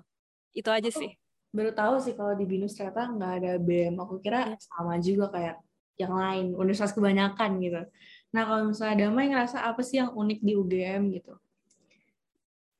Itu 0.54 0.70
aja 0.70 0.90
sih. 0.90 1.10
baru 1.50 1.74
tahu 1.74 1.98
sih 1.98 2.14
kalau 2.14 2.38
di 2.38 2.46
binus 2.46 2.78
ternyata 2.78 3.10
nggak 3.10 3.32
ada 3.42 3.52
bem 3.58 3.98
aku 3.98 4.22
kira 4.22 4.54
iya. 4.54 4.56
sama 4.62 5.02
juga 5.02 5.34
kayak 5.34 5.58
yang 5.98 6.14
lain 6.14 6.54
universitas 6.54 6.94
kebanyakan 6.94 7.58
gitu. 7.58 7.82
Nah 8.30 8.42
kalau 8.46 8.70
misalnya 8.70 9.10
damai 9.10 9.34
ngerasa 9.34 9.66
apa 9.66 9.82
sih 9.82 9.98
yang 9.98 10.14
unik 10.14 10.38
di 10.46 10.52
UGM 10.54 11.10
gitu? 11.10 11.34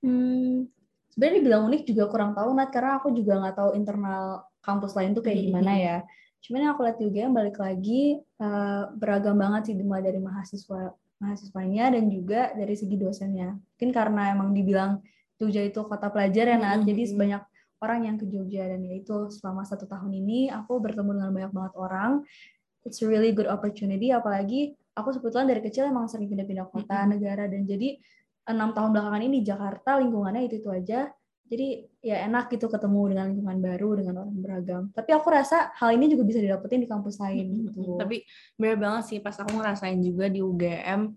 Hmm 0.07 0.71
sebenarnya 1.11 1.37
dibilang 1.43 1.63
unik 1.69 1.83
juga 1.91 2.05
kurang 2.09 2.33
tahu 2.33 2.49
Nat 2.55 2.71
karena 2.71 3.03
aku 3.03 3.13
juga 3.13 3.43
nggak 3.43 3.57
tahu 3.59 3.71
internal 3.75 4.47
kampus 4.63 4.95
lain 4.95 5.13
tuh 5.13 5.21
kayak 5.21 5.37
hmm. 5.37 5.47
gimana 5.51 5.73
ya. 5.77 5.97
Cuman 6.41 6.59
yang 6.65 6.73
aku 6.73 6.81
lihat 6.89 6.97
di 6.97 7.05
UGM 7.11 7.33
balik 7.37 7.57
lagi 7.61 8.17
uh, 8.41 8.89
beragam 8.97 9.37
banget 9.37 9.69
sih 9.69 9.77
dimulai 9.77 10.01
dari 10.01 10.17
mahasiswa 10.17 10.97
mahasiswanya 11.21 11.93
dan 11.93 12.09
juga 12.09 12.57
dari 12.57 12.73
segi 12.73 12.97
dosennya. 12.97 13.53
Mungkin 13.53 13.91
karena 13.93 14.33
emang 14.33 14.57
dibilang 14.57 15.05
Jogja 15.41 15.65
itu 15.65 15.81
kota 15.89 16.13
pelajar 16.13 16.53
ya 16.53 16.61
Nat. 16.61 16.85
Jadi 16.85 17.09
sebanyak 17.09 17.41
orang 17.81 18.01
yang 18.05 18.17
ke 18.21 18.29
Jogja 18.29 18.69
dan 18.69 18.85
ya 18.85 19.01
itu 19.01 19.33
selama 19.33 19.65
satu 19.65 19.89
tahun 19.89 20.13
ini 20.13 20.53
aku 20.53 20.77
bertemu 20.85 21.17
dengan 21.17 21.33
banyak 21.33 21.53
banget 21.57 21.75
orang. 21.81 22.11
It's 22.85 23.01
a 23.01 23.09
really 23.09 23.33
good 23.33 23.49
opportunity. 23.49 24.13
Apalagi 24.13 24.77
aku 24.93 25.17
sebetulnya 25.17 25.57
dari 25.57 25.65
kecil 25.65 25.89
emang 25.89 26.13
sering 26.13 26.29
pindah-pindah 26.29 26.69
kota, 26.69 26.93
mm 26.93 27.01
-hmm. 27.01 27.13
negara 27.17 27.45
dan 27.49 27.65
jadi 27.65 27.97
enam 28.53 28.77
tahun 28.77 28.93
belakangan 28.93 29.23
ini 29.25 29.35
di 29.41 29.47
Jakarta 29.49 29.91
lingkungannya 29.97 30.43
itu 30.45 30.61
itu 30.61 30.69
aja. 30.69 31.09
Jadi 31.51 31.83
ya 31.99 32.31
enak 32.31 32.47
gitu 32.55 32.71
ketemu 32.71 33.11
dengan 33.11 33.27
lingkungan 33.35 33.59
baru 33.59 33.91
dengan 33.99 34.15
orang 34.23 34.39
beragam. 34.39 34.83
Tapi 34.95 35.11
aku 35.11 35.29
rasa 35.35 35.75
hal 35.75 35.99
ini 35.99 36.07
juga 36.07 36.23
bisa 36.23 36.39
didapetin 36.39 36.79
di 36.79 36.87
kampus 36.87 37.19
lain 37.19 37.67
gitu. 37.67 37.99
Tapi 37.99 38.23
benar 38.55 38.77
banget 38.79 39.03
sih 39.11 39.19
pas 39.19 39.35
aku 39.35 39.59
ngerasain 39.59 39.99
juga 39.99 40.31
di 40.31 40.39
UGM 40.39 41.11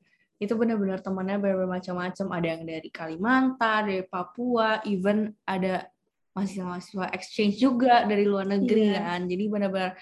itu 0.43 0.53
benar-benar 0.59 0.99
temannya 0.99 1.39
benar-benar 1.39 1.79
macam-macam 1.79 2.25
ada 2.35 2.47
yang 2.47 2.63
dari 2.67 2.89
Kalimantan 2.91 3.81
dari 3.87 4.03
Papua 4.03 4.83
even 4.83 5.31
ada 5.47 5.87
mahasiswa-mahasiswa 6.33 7.13
exchange 7.13 7.61
juga 7.61 8.03
dari 8.03 8.25
luar 8.25 8.49
negeri 8.49 8.93
yeah. 8.93 9.01
kan 9.01 9.19
jadi 9.29 9.43
benar-benar 9.47 9.93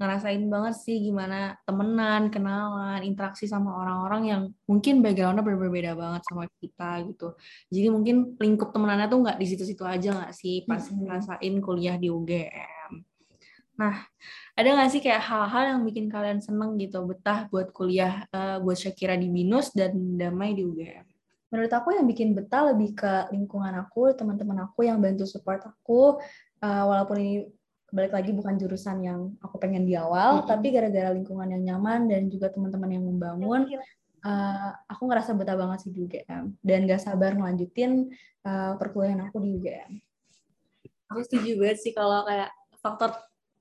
ngerasain 0.00 0.40
banget 0.48 0.74
sih 0.80 0.96
gimana 0.96 1.60
temenan, 1.68 2.32
kenalan, 2.32 3.04
interaksi 3.04 3.44
sama 3.44 3.84
orang-orang 3.84 4.22
yang 4.24 4.42
mungkin 4.64 5.04
backgroundnya 5.04 5.44
berbeda 5.44 5.92
banget 5.92 6.24
sama 6.24 6.48
kita 6.56 7.04
gitu. 7.04 7.36
Jadi 7.68 7.88
mungkin 7.92 8.16
lingkup 8.40 8.72
temenannya 8.72 9.12
tuh 9.12 9.20
nggak 9.20 9.36
di 9.36 9.44
situ-situ 9.44 9.84
aja 9.84 10.16
nggak 10.16 10.32
sih 10.32 10.64
pas 10.64 10.80
hmm. 10.80 11.04
ngerasain 11.04 11.54
kuliah 11.60 12.00
di 12.00 12.08
UGM. 12.08 12.92
Nah, 13.76 13.96
ada 14.60 14.76
nggak 14.76 14.90
sih 14.92 15.00
kayak 15.00 15.24
hal-hal 15.24 15.64
yang 15.72 15.80
bikin 15.88 16.12
kalian 16.12 16.44
seneng 16.44 16.76
gitu, 16.76 17.00
betah 17.08 17.48
buat 17.48 17.72
kuliah, 17.72 18.28
uh, 18.28 18.60
buat 18.60 18.76
Shakira 18.76 19.16
di 19.16 19.32
BINUS 19.32 19.72
dan 19.72 20.20
Damai 20.20 20.52
di 20.52 20.68
UGM? 20.68 21.08
Menurut 21.48 21.72
aku 21.72 21.96
yang 21.96 22.04
bikin 22.04 22.36
betah 22.36 22.68
lebih 22.68 22.92
ke 22.92 23.32
lingkungan 23.32 23.72
aku, 23.80 24.12
teman-teman 24.12 24.68
aku 24.68 24.84
yang 24.84 25.00
bantu 25.00 25.24
support 25.24 25.64
aku, 25.64 26.20
uh, 26.60 26.84
walaupun 26.84 27.16
ini 27.16 27.34
balik 27.90 28.12
lagi 28.14 28.30
bukan 28.36 28.54
jurusan 28.60 29.02
yang 29.02 29.32
aku 29.40 29.56
pengen 29.56 29.88
di 29.88 29.96
awal, 29.96 30.38
mm 30.38 30.40
-hmm. 30.44 30.50
tapi 30.52 30.66
gara-gara 30.76 31.10
lingkungan 31.10 31.48
yang 31.50 31.62
nyaman 31.64 32.06
dan 32.06 32.28
juga 32.28 32.52
teman-teman 32.52 32.90
yang 32.92 33.04
membangun, 33.08 33.64
uh, 34.28 34.70
aku 34.86 35.08
ngerasa 35.08 35.32
betah 35.34 35.56
banget 35.56 35.88
sih 35.88 35.90
di 35.90 36.04
UGM 36.04 36.54
dan 36.60 36.78
gak 36.84 37.00
sabar 37.00 37.32
ngelanjutin 37.32 38.12
uh, 38.44 38.76
perkuliahan 38.76 39.24
aku 39.24 39.40
di 39.40 39.56
UGM. 39.56 39.90
Aku 41.10 41.24
setuju 41.26 41.58
banget 41.58 41.80
sih 41.80 41.90
kalau 41.96 42.22
kayak 42.28 42.52
faktor 42.78 43.10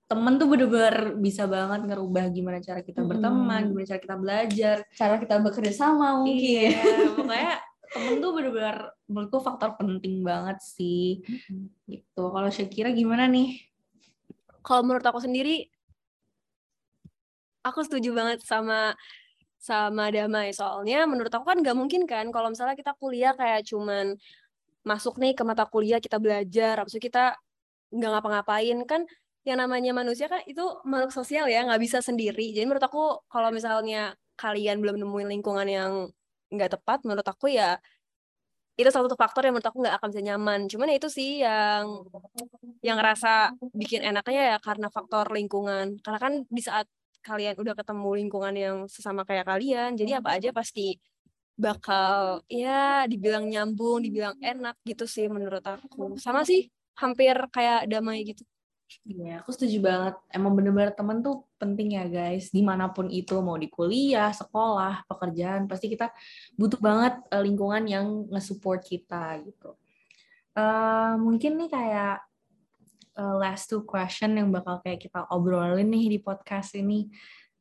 temen 0.09 0.41
tuh 0.41 0.49
bener-bener 0.49 1.13
bisa 1.21 1.45
banget 1.45 1.85
ngerubah 1.85 2.25
gimana 2.33 2.57
cara 2.65 2.81
kita 2.81 3.05
berteman, 3.05 3.61
hmm. 3.61 3.69
gimana 3.69 3.85
cara 3.85 4.01
kita 4.01 4.17
belajar, 4.17 4.77
cara 4.97 5.15
kita 5.21 5.35
bekerja 5.37 5.73
sama 5.77 6.17
mungkin. 6.25 6.73
Iya, 6.73 6.81
pokoknya 7.17 7.53
temen 7.93 8.13
tuh 8.17 8.31
bener-bener 8.33 8.77
menurutku 9.05 9.37
faktor 9.37 9.77
penting 9.77 10.25
banget 10.25 10.57
sih. 10.65 11.21
Hmm. 11.45 11.69
Gitu. 11.85 12.23
Kalau 12.25 12.49
Shakira 12.49 12.89
gimana 12.89 13.29
nih? 13.29 13.69
kalau 14.69 14.85
menurut 14.85 15.01
aku 15.01 15.19
sendiri 15.23 15.65
aku 17.63 17.83
setuju 17.83 18.15
banget 18.15 18.39
sama 18.43 18.93
sama 19.59 20.07
damai 20.13 20.55
soalnya 20.55 21.03
menurut 21.03 21.33
aku 21.33 21.49
kan 21.49 21.59
nggak 21.59 21.75
mungkin 21.75 22.07
kan 22.07 22.31
kalau 22.31 22.53
misalnya 22.53 22.77
kita 22.79 22.95
kuliah 22.95 23.35
kayak 23.35 23.67
cuman 23.67 24.15
masuk 24.87 25.19
nih 25.19 25.35
ke 25.35 25.43
mata 25.43 25.67
kuliah 25.67 25.99
kita 25.99 26.15
belajar 26.21 26.79
habis 26.79 26.95
itu 26.95 27.11
kita 27.11 27.35
nggak 27.91 28.11
ngapa-ngapain 28.13 28.77
kan 28.87 29.01
yang 29.49 29.59
namanya 29.65 29.91
manusia 29.91 30.29
kan 30.29 30.45
itu 30.45 30.61
makhluk 30.85 31.09
sosial 31.09 31.49
ya 31.49 31.65
nggak 31.65 31.81
bisa 31.81 31.99
sendiri. 32.05 32.53
Jadi 32.53 32.65
menurut 32.69 32.85
aku 32.85 33.25
kalau 33.25 33.49
misalnya 33.49 34.13
kalian 34.37 34.77
belum 34.77 35.01
nemuin 35.01 35.29
lingkungan 35.33 35.67
yang 35.67 35.91
nggak 36.53 36.77
tepat 36.77 37.01
menurut 37.05 37.25
aku 37.25 37.49
ya 37.49 37.81
itu 38.79 38.87
satu 38.95 39.11
faktor 39.19 39.43
yang 39.43 39.57
menurut 39.57 39.67
aku 39.67 39.83
nggak 39.83 39.95
akan 39.99 40.09
bisa 40.13 40.21
nyaman. 40.23 40.59
Cuman 40.71 40.87
ya 40.93 40.95
itu 41.01 41.09
sih 41.11 41.43
yang 41.43 42.05
yang 42.79 42.95
ngerasa 42.95 43.57
bikin 43.75 44.05
enaknya 44.05 44.55
ya 44.55 44.57
karena 44.63 44.87
faktor 44.87 45.25
lingkungan. 45.35 45.99
Karena 45.99 46.19
kan 46.21 46.33
di 46.47 46.61
saat 46.63 46.87
kalian 47.19 47.59
udah 47.59 47.75
ketemu 47.75 48.09
lingkungan 48.23 48.53
yang 48.55 48.75
sesama 48.87 49.27
kayak 49.27 49.43
kalian 49.43 49.99
jadi 49.99 50.23
apa 50.23 50.39
aja 50.39 50.55
pasti 50.55 50.95
bakal 51.59 52.39
ya 52.47 53.03
dibilang 53.11 53.51
nyambung 53.51 53.99
dibilang 53.99 54.39
enak 54.39 54.79
gitu 54.87 55.03
sih 55.03 55.27
menurut 55.27 55.65
aku. 55.65 56.15
Sama 56.15 56.47
sih 56.47 56.71
hampir 56.95 57.35
kayak 57.51 57.87
damai 57.91 58.23
gitu 58.23 58.47
Iya, 59.05 59.45
aku 59.45 59.53
setuju 59.53 59.77
banget. 59.85 60.15
Emang 60.33 60.57
bener-bener 60.57 60.89
temen 60.97 61.21
tuh 61.21 61.45
penting 61.61 61.97
ya 61.97 62.09
guys. 62.09 62.49
Di 62.49 62.65
mana 62.65 62.89
pun 62.89 63.05
itu, 63.09 63.37
mau 63.41 63.53
di 63.57 63.69
kuliah, 63.69 64.33
sekolah, 64.33 65.05
pekerjaan, 65.05 65.69
pasti 65.69 65.93
kita 65.93 66.09
butuh 66.57 66.81
banget 66.81 67.21
uh, 67.29 67.41
lingkungan 67.43 67.85
yang 67.85 68.05
nge-support 68.33 68.81
kita 68.81 69.37
gitu. 69.45 69.77
Uh, 70.57 71.15
mungkin 71.21 71.61
nih 71.61 71.69
kayak 71.69 72.17
uh, 73.19 73.35
last 73.37 73.69
two 73.69 73.85
question 73.85 74.33
yang 74.39 74.49
bakal 74.49 74.81
kayak 74.81 75.05
kita 75.05 75.21
obrolin 75.29 75.85
nih 75.85 76.17
di 76.17 76.19
podcast 76.19 76.73
ini. 76.73 77.11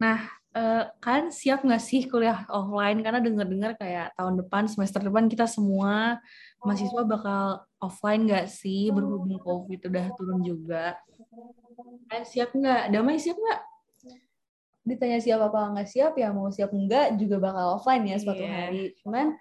Nah, 0.01 0.25
uh, 0.59 0.83
kan 0.99 1.31
siap 1.31 1.63
nggak 1.63 1.83
sih 1.83 2.11
kuliah 2.11 2.43
offline? 2.51 2.99
Karena 3.01 3.23
denger-dengar 3.23 3.79
kayak 3.79 4.19
tahun 4.19 4.35
depan, 4.43 4.67
semester 4.67 5.01
depan 5.07 5.31
kita 5.31 5.47
semua 5.47 6.19
mahasiswa 6.59 7.03
bakal 7.07 7.63
offline 7.79 8.27
nggak 8.27 8.51
sih 8.51 8.91
berhubung 8.91 9.39
COVID 9.39 9.87
udah 9.87 10.07
turun 10.19 10.41
juga? 10.43 10.99
Eh, 12.11 12.27
siap 12.27 12.51
nggak? 12.51 12.91
Damai 12.91 13.23
siap 13.23 13.39
nggak? 13.39 13.61
Ditanya 14.89 15.19
siap 15.23 15.41
apa 15.47 15.79
nggak 15.79 15.89
siap 15.89 16.13
ya 16.19 16.35
mau 16.35 16.51
siap 16.51 16.75
nggak 16.75 17.15
juga 17.21 17.37
bakal 17.39 17.79
offline 17.79 18.05
ya 18.11 18.17
suatu 18.19 18.43
yeah. 18.43 18.55
hari. 18.67 18.83
Cuman 19.05 19.37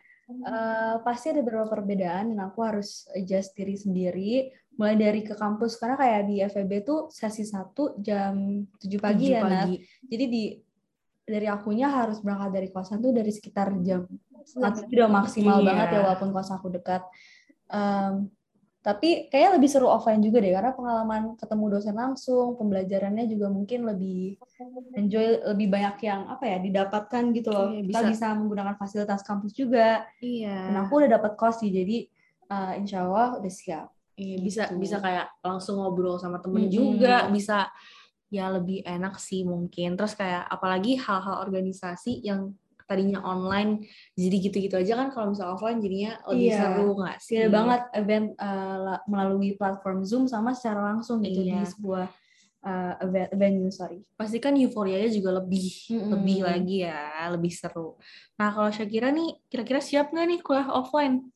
uh, 0.46 0.96
pasti 1.02 1.34
ada 1.34 1.42
beberapa 1.42 1.72
perbedaan 1.72 2.36
dan 2.36 2.40
aku 2.46 2.60
harus 2.62 3.08
adjust 3.16 3.56
diri 3.58 3.76
sendiri 3.80 4.32
mulai 4.78 4.94
dari 4.94 5.26
ke 5.26 5.34
kampus 5.34 5.82
karena 5.82 5.98
kayak 5.98 6.22
di 6.30 6.36
FEB 6.46 6.72
tuh 6.86 7.10
sesi 7.10 7.42
satu 7.42 7.98
jam 7.98 8.62
7 8.78 9.02
pagi 9.02 9.34
7 9.34 9.34
ya 9.34 9.42
pagi. 9.42 9.54
Nat. 9.58 9.68
Jadi 10.06 10.26
di 10.30 10.44
dari 11.28 11.48
akunya 11.52 11.92
harus 11.92 12.24
berangkat 12.24 12.56
dari 12.56 12.70
kosan 12.72 13.04
tuh 13.04 13.12
dari 13.12 13.30
sekitar 13.36 13.76
jam 13.84 14.08
satu 14.48 14.88
udah 14.88 15.12
maksimal 15.12 15.60
iya. 15.60 15.68
banget 15.68 15.88
ya 15.92 16.00
walaupun 16.08 16.30
kosan 16.32 16.56
aku 16.56 16.72
dekat. 16.72 17.04
Um, 17.68 18.32
tapi 18.88 19.28
kayaknya 19.28 19.60
lebih 19.60 19.68
seru 19.68 19.92
offline 19.92 20.24
juga 20.24 20.40
deh 20.40 20.56
karena 20.56 20.72
pengalaman 20.72 21.36
ketemu 21.36 21.76
dosen 21.76 21.92
langsung 21.92 22.56
pembelajarannya 22.56 23.28
juga 23.28 23.52
mungkin 23.52 23.84
lebih 23.84 24.40
enjoy 24.96 25.44
lebih 25.44 25.68
banyak 25.68 26.08
yang 26.08 26.24
apa 26.32 26.48
ya 26.48 26.58
didapatkan 26.64 27.24
gitu 27.36 27.52
loh 27.52 27.76
iya, 27.76 27.84
bisa. 27.84 28.00
kita 28.00 28.12
bisa 28.16 28.28
menggunakan 28.40 28.80
fasilitas 28.80 29.28
kampus 29.28 29.52
juga 29.60 30.08
iya. 30.24 30.72
dan 30.72 30.88
aku 30.88 31.04
udah 31.04 31.20
dapat 31.20 31.36
kos 31.36 31.60
sih 31.60 31.68
jadi 31.68 32.08
uh, 32.48 32.80
insya 32.80 33.04
Allah 33.04 33.36
udah 33.44 33.52
siap 33.52 33.92
iya, 34.16 34.40
bisa 34.40 34.72
gitu. 34.72 34.80
bisa 34.80 35.04
kayak 35.04 35.36
langsung 35.44 35.84
ngobrol 35.84 36.16
sama 36.16 36.40
temen 36.40 36.72
-hmm. 36.72 36.72
juga 36.72 37.28
bisa 37.28 37.68
ya 38.28 38.52
lebih 38.52 38.84
enak 38.84 39.16
sih 39.20 39.48
mungkin 39.48 39.96
terus 39.96 40.16
kayak 40.16 40.44
apalagi 40.52 41.00
hal-hal 41.00 41.44
organisasi 41.48 42.20
yang 42.24 42.52
tadinya 42.88 43.20
online 43.28 43.84
jadi 44.16 44.36
gitu-gitu 44.48 44.80
aja 44.80 44.96
kan 44.96 45.12
kalau 45.12 45.36
misalnya 45.36 45.60
offline 45.60 45.84
jadinya 45.84 46.16
lebih 46.32 46.50
iya. 46.50 46.60
seru 46.64 46.90
nggak 46.96 47.18
sih? 47.20 47.36
Iya 47.36 47.48
banget 47.52 47.82
event 48.00 48.28
uh, 48.40 48.98
melalui 49.12 49.60
platform 49.60 50.08
Zoom 50.08 50.24
sama 50.32 50.56
secara 50.56 50.96
langsung 50.96 51.20
gitu 51.20 51.44
iya. 51.44 51.62
di 51.62 51.68
sebuah 51.68 52.08
uh, 52.64 52.94
event 53.04 53.30
venue 53.36 53.72
sorry. 53.76 54.00
Pasti 54.16 54.40
kan 54.40 54.56
euforianya 54.56 55.12
juga 55.12 55.44
lebih 55.44 55.68
mm-hmm. 55.92 56.10
lebih 56.16 56.38
lagi 56.48 56.78
ya, 56.88 57.28
lebih 57.28 57.52
seru. 57.52 58.00
Nah 58.40 58.56
kalau 58.56 58.72
Shakira 58.72 59.12
nih 59.12 59.36
kira-kira 59.52 59.84
siap 59.84 60.16
nggak 60.16 60.28
nih 60.32 60.40
kuliah 60.40 60.72
offline? 60.72 61.28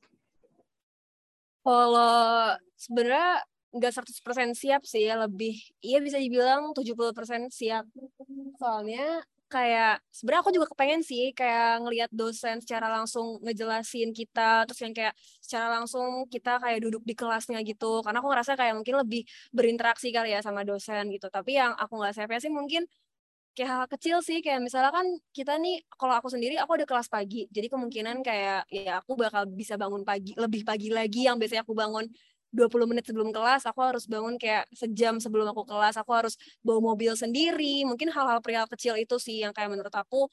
Kalau 1.62 2.56
sebenarnya 2.80 3.44
nggak 3.72 3.92
100% 4.04 4.52
siap 4.52 4.82
sih 4.84 5.08
ya 5.08 5.16
lebih 5.16 5.56
iya 5.80 6.04
bisa 6.04 6.20
dibilang 6.20 6.76
70% 6.76 7.48
siap. 7.52 7.88
Soalnya 8.60 9.24
kayak 9.52 10.00
sebenarnya 10.16 10.42
aku 10.48 10.52
juga 10.56 10.68
kepengen 10.72 11.04
sih 11.04 11.36
kayak 11.36 11.84
ngelihat 11.84 12.10
dosen 12.16 12.64
secara 12.64 12.88
langsung 12.88 13.44
ngejelasin 13.44 14.16
kita 14.16 14.64
terus 14.64 14.80
yang 14.80 14.96
kayak 14.96 15.14
secara 15.44 15.68
langsung 15.76 16.24
kita 16.32 16.56
kayak 16.64 16.80
duduk 16.80 17.04
di 17.04 17.14
kelasnya 17.16 17.60
gitu. 17.68 18.00
Karena 18.00 18.24
aku 18.24 18.32
ngerasa 18.32 18.56
kayak 18.56 18.80
mungkin 18.80 18.96
lebih 19.04 19.28
berinteraksi 19.52 20.16
kali 20.16 20.32
ya 20.32 20.40
sama 20.40 20.64
dosen 20.64 21.12
gitu. 21.12 21.28
Tapi 21.28 21.60
yang 21.60 21.76
aku 21.76 22.00
nggak 22.00 22.16
siapnya 22.16 22.40
sih 22.40 22.52
mungkin 22.52 22.88
kayak 23.52 23.68
hal, 23.68 23.80
hal 23.84 23.90
kecil 23.92 24.18
sih. 24.24 24.40
Kayak 24.40 24.64
misalnya 24.64 24.92
kan 24.96 25.08
kita 25.36 25.60
nih 25.60 25.84
kalau 26.00 26.16
aku 26.16 26.32
sendiri 26.32 26.56
aku 26.56 26.80
ada 26.80 26.88
kelas 26.88 27.12
pagi. 27.12 27.52
Jadi 27.52 27.68
kemungkinan 27.68 28.24
kayak 28.24 28.72
ya 28.72 29.04
aku 29.04 29.20
bakal 29.20 29.44
bisa 29.52 29.76
bangun 29.76 30.08
pagi 30.08 30.32
lebih 30.40 30.64
pagi 30.64 30.88
lagi 30.88 31.28
yang 31.28 31.36
biasanya 31.36 31.68
aku 31.68 31.76
bangun 31.76 32.08
20 32.52 32.88
menit 32.88 33.08
sebelum 33.08 33.32
kelas 33.32 33.64
aku 33.64 33.80
harus 33.80 34.04
bangun 34.06 34.36
kayak 34.36 34.68
sejam 34.76 35.18
sebelum 35.24 35.48
aku 35.52 35.64
kelas. 35.64 35.96
Aku 36.00 36.12
harus 36.12 36.36
bawa 36.60 36.94
mobil 36.94 37.16
sendiri. 37.16 37.88
Mungkin 37.88 38.12
hal-hal 38.12 38.44
perihal 38.44 38.68
kecil 38.68 39.00
itu 39.00 39.16
sih 39.18 39.44
yang 39.44 39.56
kayak 39.56 39.72
menurut 39.72 39.94
aku 39.96 40.28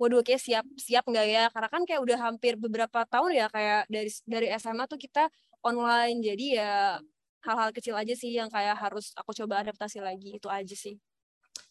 waduh 0.00 0.24
kayak 0.24 0.42
siap 0.42 0.66
siap 0.74 1.06
nggak 1.06 1.26
ya? 1.30 1.44
Karena 1.54 1.68
kan 1.70 1.82
kayak 1.86 2.00
udah 2.02 2.18
hampir 2.18 2.58
beberapa 2.58 3.06
tahun 3.06 3.30
ya 3.38 3.46
kayak 3.48 3.86
dari 3.86 4.10
dari 4.26 4.46
SMA 4.58 4.84
tuh 4.90 4.98
kita 4.98 5.30
online. 5.62 6.18
Jadi 6.20 6.58
ya 6.58 6.98
hal-hal 7.46 7.70
kecil 7.72 7.94
aja 7.96 8.14
sih 8.18 8.34
yang 8.34 8.50
kayak 8.50 8.76
harus 8.76 9.14
aku 9.14 9.30
coba 9.32 9.62
adaptasi 9.62 10.02
lagi. 10.02 10.36
Itu 10.36 10.50
aja 10.50 10.74
sih. 10.74 10.98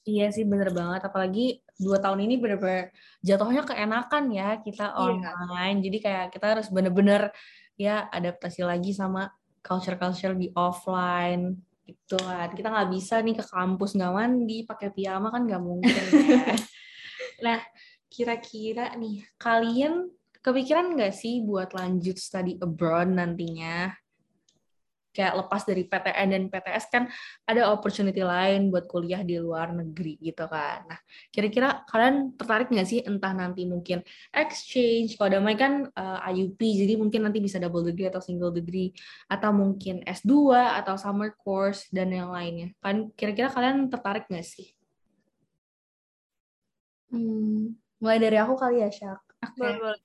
Iya 0.08 0.32
sih 0.32 0.48
bener 0.48 0.72
banget, 0.72 1.06
apalagi 1.06 1.60
dua 1.76 2.00
tahun 2.00 2.24
ini 2.26 2.40
bener-bener 2.40 2.90
jatuhnya 3.20 3.62
keenakan 3.68 4.32
ya 4.32 4.58
kita 4.64 4.96
iya. 4.96 4.96
online, 4.96 5.78
iya. 5.80 5.84
jadi 5.86 5.98
kayak 6.00 6.26
kita 6.34 6.46
harus 6.56 6.68
bener-bener 6.72 7.22
ya 7.76 8.08
adaptasi 8.10 8.64
lagi 8.64 8.96
sama 8.96 9.30
culture-culture 9.62 10.36
di 10.36 10.50
offline 10.56 11.56
gitu 11.90 12.22
kan 12.22 12.54
kita 12.54 12.70
nggak 12.70 12.90
bisa 12.94 13.16
nih 13.26 13.36
ke 13.42 13.46
kampus 13.50 13.98
nggak 13.98 14.14
mandi 14.14 14.58
pakai 14.62 14.94
piyama 14.94 15.34
kan 15.34 15.42
nggak 15.46 15.64
mungkin 15.64 16.04
ya. 16.14 16.44
Nah 17.46 17.60
kira-kira 18.12 18.92
nih 19.00 19.24
kalian 19.40 20.12
kepikiran 20.44 20.96
nggak 20.96 21.14
sih 21.16 21.40
buat 21.44 21.72
lanjut 21.72 22.20
study 22.20 22.60
abroad 22.60 23.12
nantinya 23.12 23.94
kayak 25.20 25.36
lepas 25.36 25.68
dari 25.68 25.84
PTN 25.84 26.28
dan 26.32 26.44
PTS 26.48 26.86
kan 26.88 27.04
ada 27.44 27.76
opportunity 27.76 28.24
lain 28.24 28.72
buat 28.72 28.88
kuliah 28.88 29.20
di 29.20 29.36
luar 29.36 29.76
negeri 29.76 30.16
gitu 30.24 30.48
kan. 30.48 30.88
Nah, 30.88 31.00
kira-kira 31.28 31.84
kalian 31.92 32.40
tertarik 32.40 32.72
nggak 32.72 32.88
sih 32.88 33.04
entah 33.04 33.36
nanti 33.36 33.68
mungkin 33.68 34.00
exchange, 34.32 35.20
kalau 35.20 35.36
damai 35.36 35.60
kan 35.60 35.92
uh, 35.92 36.24
eh, 36.24 36.40
IUP, 36.40 36.56
jadi 36.56 36.96
mungkin 36.96 37.28
nanti 37.28 37.44
bisa 37.44 37.60
double 37.60 37.92
degree 37.92 38.08
atau 38.08 38.24
single 38.24 38.56
degree, 38.56 38.96
atau 39.28 39.52
mungkin 39.52 40.08
S2 40.08 40.56
atau 40.80 40.96
summer 40.96 41.36
course 41.36 41.92
dan 41.92 42.16
yang 42.16 42.32
lainnya. 42.32 42.72
Kan 42.80 43.12
kira-kira 43.20 43.52
kalian 43.52 43.92
tertarik 43.92 44.24
nggak 44.32 44.48
sih? 44.48 44.72
Hmm, 47.12 47.76
mulai 48.00 48.24
dari 48.24 48.40
aku 48.40 48.56
kali 48.56 48.80
ya, 48.80 48.88
Syak. 48.88 49.20
Okay. 49.44 49.76
Boleh, 49.76 50.00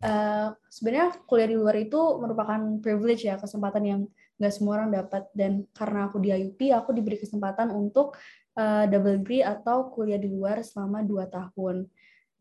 Uh, 0.00 0.56
sebenarnya 0.72 1.12
kuliah 1.28 1.44
di 1.44 1.60
luar 1.60 1.76
itu 1.76 2.00
merupakan 2.16 2.56
privilege 2.80 3.28
ya 3.28 3.36
kesempatan 3.36 3.84
yang 3.84 4.00
nggak 4.40 4.52
semua 4.56 4.80
orang 4.80 4.90
dapat 4.96 5.28
dan 5.36 5.68
karena 5.76 6.08
aku 6.08 6.16
di 6.16 6.32
IUP 6.32 6.72
aku 6.72 6.96
diberi 6.96 7.20
kesempatan 7.20 7.68
untuk 7.76 8.16
uh, 8.56 8.88
double 8.88 9.20
degree 9.20 9.44
atau 9.44 9.92
kuliah 9.92 10.16
di 10.16 10.32
luar 10.32 10.64
selama 10.64 11.04
dua 11.04 11.28
tahun. 11.28 11.84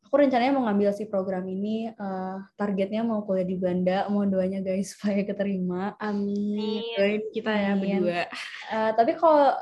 Aku 0.07 0.17
rencananya 0.17 0.57
mau 0.57 0.65
ngambil 0.65 0.89
si 0.95 1.05
program 1.05 1.45
ini 1.45 1.91
uh, 1.91 2.41
targetnya 2.57 3.05
mau 3.05 3.21
kuliah 3.27 3.45
di 3.45 3.59
Belanda, 3.59 4.09
mau 4.09 4.25
doanya 4.25 4.63
guys 4.63 4.89
supaya 4.95 5.21
keterima. 5.21 5.93
Amin. 5.99 6.81
Doain 6.95 7.21
kita 7.35 7.51
ya 7.51 7.71
berdua. 7.75 8.23
Uh, 8.71 8.91
tapi 8.95 9.11
kalau 9.19 9.59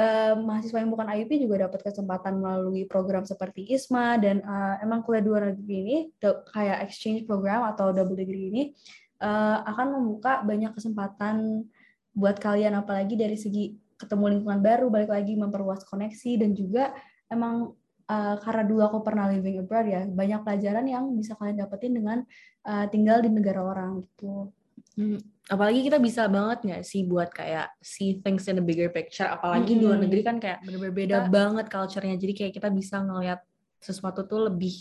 uh, 0.00 0.34
mahasiswa 0.38 0.80
yang 0.80 0.92
bukan 0.92 1.08
IUP 1.12 1.30
juga 1.44 1.68
dapat 1.68 1.80
kesempatan 1.92 2.40
melalui 2.40 2.84
program 2.88 3.24
seperti 3.24 3.68
ISMA 3.68 4.16
dan 4.22 4.40
uh, 4.44 4.80
emang 4.80 5.04
kuliah 5.04 5.24
dua 5.24 5.38
negeri 5.52 5.76
ini 5.82 5.96
kayak 6.52 6.88
exchange 6.88 7.24
program 7.24 7.68
atau 7.68 7.92
double 7.92 8.16
degree 8.16 8.48
ini 8.48 8.62
uh, 9.20 9.58
akan 9.64 9.86
membuka 10.00 10.42
banyak 10.42 10.72
kesempatan 10.74 11.64
buat 12.16 12.36
kalian 12.42 12.74
apalagi 12.74 13.14
dari 13.14 13.38
segi 13.38 13.76
ketemu 14.00 14.36
lingkungan 14.36 14.60
baru 14.64 14.88
balik 14.88 15.12
lagi 15.12 15.36
memperluas 15.36 15.84
koneksi 15.86 16.40
dan 16.40 16.50
juga 16.56 16.90
emang 17.30 17.76
uh, 18.08 18.36
karena 18.40 18.62
dulu 18.66 18.82
aku 18.82 18.98
pernah 19.04 19.30
living 19.30 19.60
abroad 19.62 19.86
ya 19.86 20.02
banyak 20.08 20.40
pelajaran 20.42 20.84
yang 20.88 21.04
bisa 21.14 21.36
kalian 21.36 21.60
dapetin 21.60 21.92
dengan 21.94 22.18
uh, 22.66 22.88
tinggal 22.88 23.20
di 23.22 23.30
negara 23.30 23.60
orang 23.62 24.02
gitu. 24.02 24.50
Hmm 24.96 25.20
apalagi 25.50 25.82
kita 25.82 25.98
bisa 25.98 26.30
banget 26.30 26.62
nggak 26.62 26.82
sih 26.86 27.02
buat 27.02 27.34
kayak 27.34 27.74
see 27.82 28.22
things 28.22 28.46
in 28.46 28.62
a 28.62 28.64
bigger 28.64 28.86
picture 28.86 29.26
apalagi 29.26 29.74
mm-hmm. 29.74 29.82
luar 29.82 29.98
negeri 29.98 30.22
kan 30.22 30.38
kayak 30.38 30.62
berbeda 30.62 31.26
banget 31.26 31.66
culture-nya 31.66 32.14
jadi 32.14 32.32
kayak 32.38 32.52
kita 32.54 32.70
bisa 32.70 33.02
ngelihat 33.02 33.42
sesuatu 33.82 34.22
tuh 34.30 34.46
lebih 34.46 34.78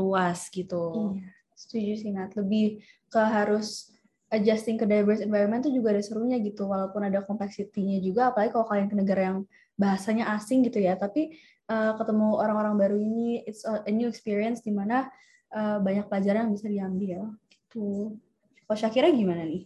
luas 0.00 0.48
gitu 0.48 1.12
iya 1.20 1.28
setuju 1.56 1.92
sih 1.96 2.10
Nat 2.12 2.36
lebih 2.36 2.84
ke 3.10 3.22
harus 3.22 3.92
adjusting 4.30 4.74
ke 4.74 4.84
diverse 4.84 5.22
environment 5.22 5.62
tuh 5.62 5.72
juga 5.74 5.94
ada 5.94 6.02
serunya 6.02 6.36
gitu 6.42 6.66
walaupun 6.66 7.06
ada 7.06 7.22
kompleksitinya 7.22 8.02
juga 8.02 8.34
apalagi 8.34 8.50
kalau 8.50 8.66
kalian 8.66 8.88
ke 8.90 8.96
negara 8.98 9.22
yang 9.32 9.38
bahasanya 9.78 10.34
asing 10.34 10.66
gitu 10.66 10.82
ya 10.82 10.98
tapi 10.98 11.38
uh, 11.70 11.94
ketemu 11.94 12.34
orang-orang 12.34 12.74
baru 12.74 12.96
ini 12.98 13.46
it's 13.46 13.62
a, 13.62 13.86
a 13.86 13.92
new 13.94 14.10
experience 14.10 14.60
di 14.66 14.74
mana 14.74 15.06
uh, 15.54 15.78
banyak 15.78 16.10
pelajaran 16.10 16.50
yang 16.50 16.54
bisa 16.58 16.66
diambil 16.66 17.20
gitu 17.46 18.18
kalau 18.66 18.78
Syakira 18.82 19.14
gimana 19.14 19.46
nih? 19.46 19.62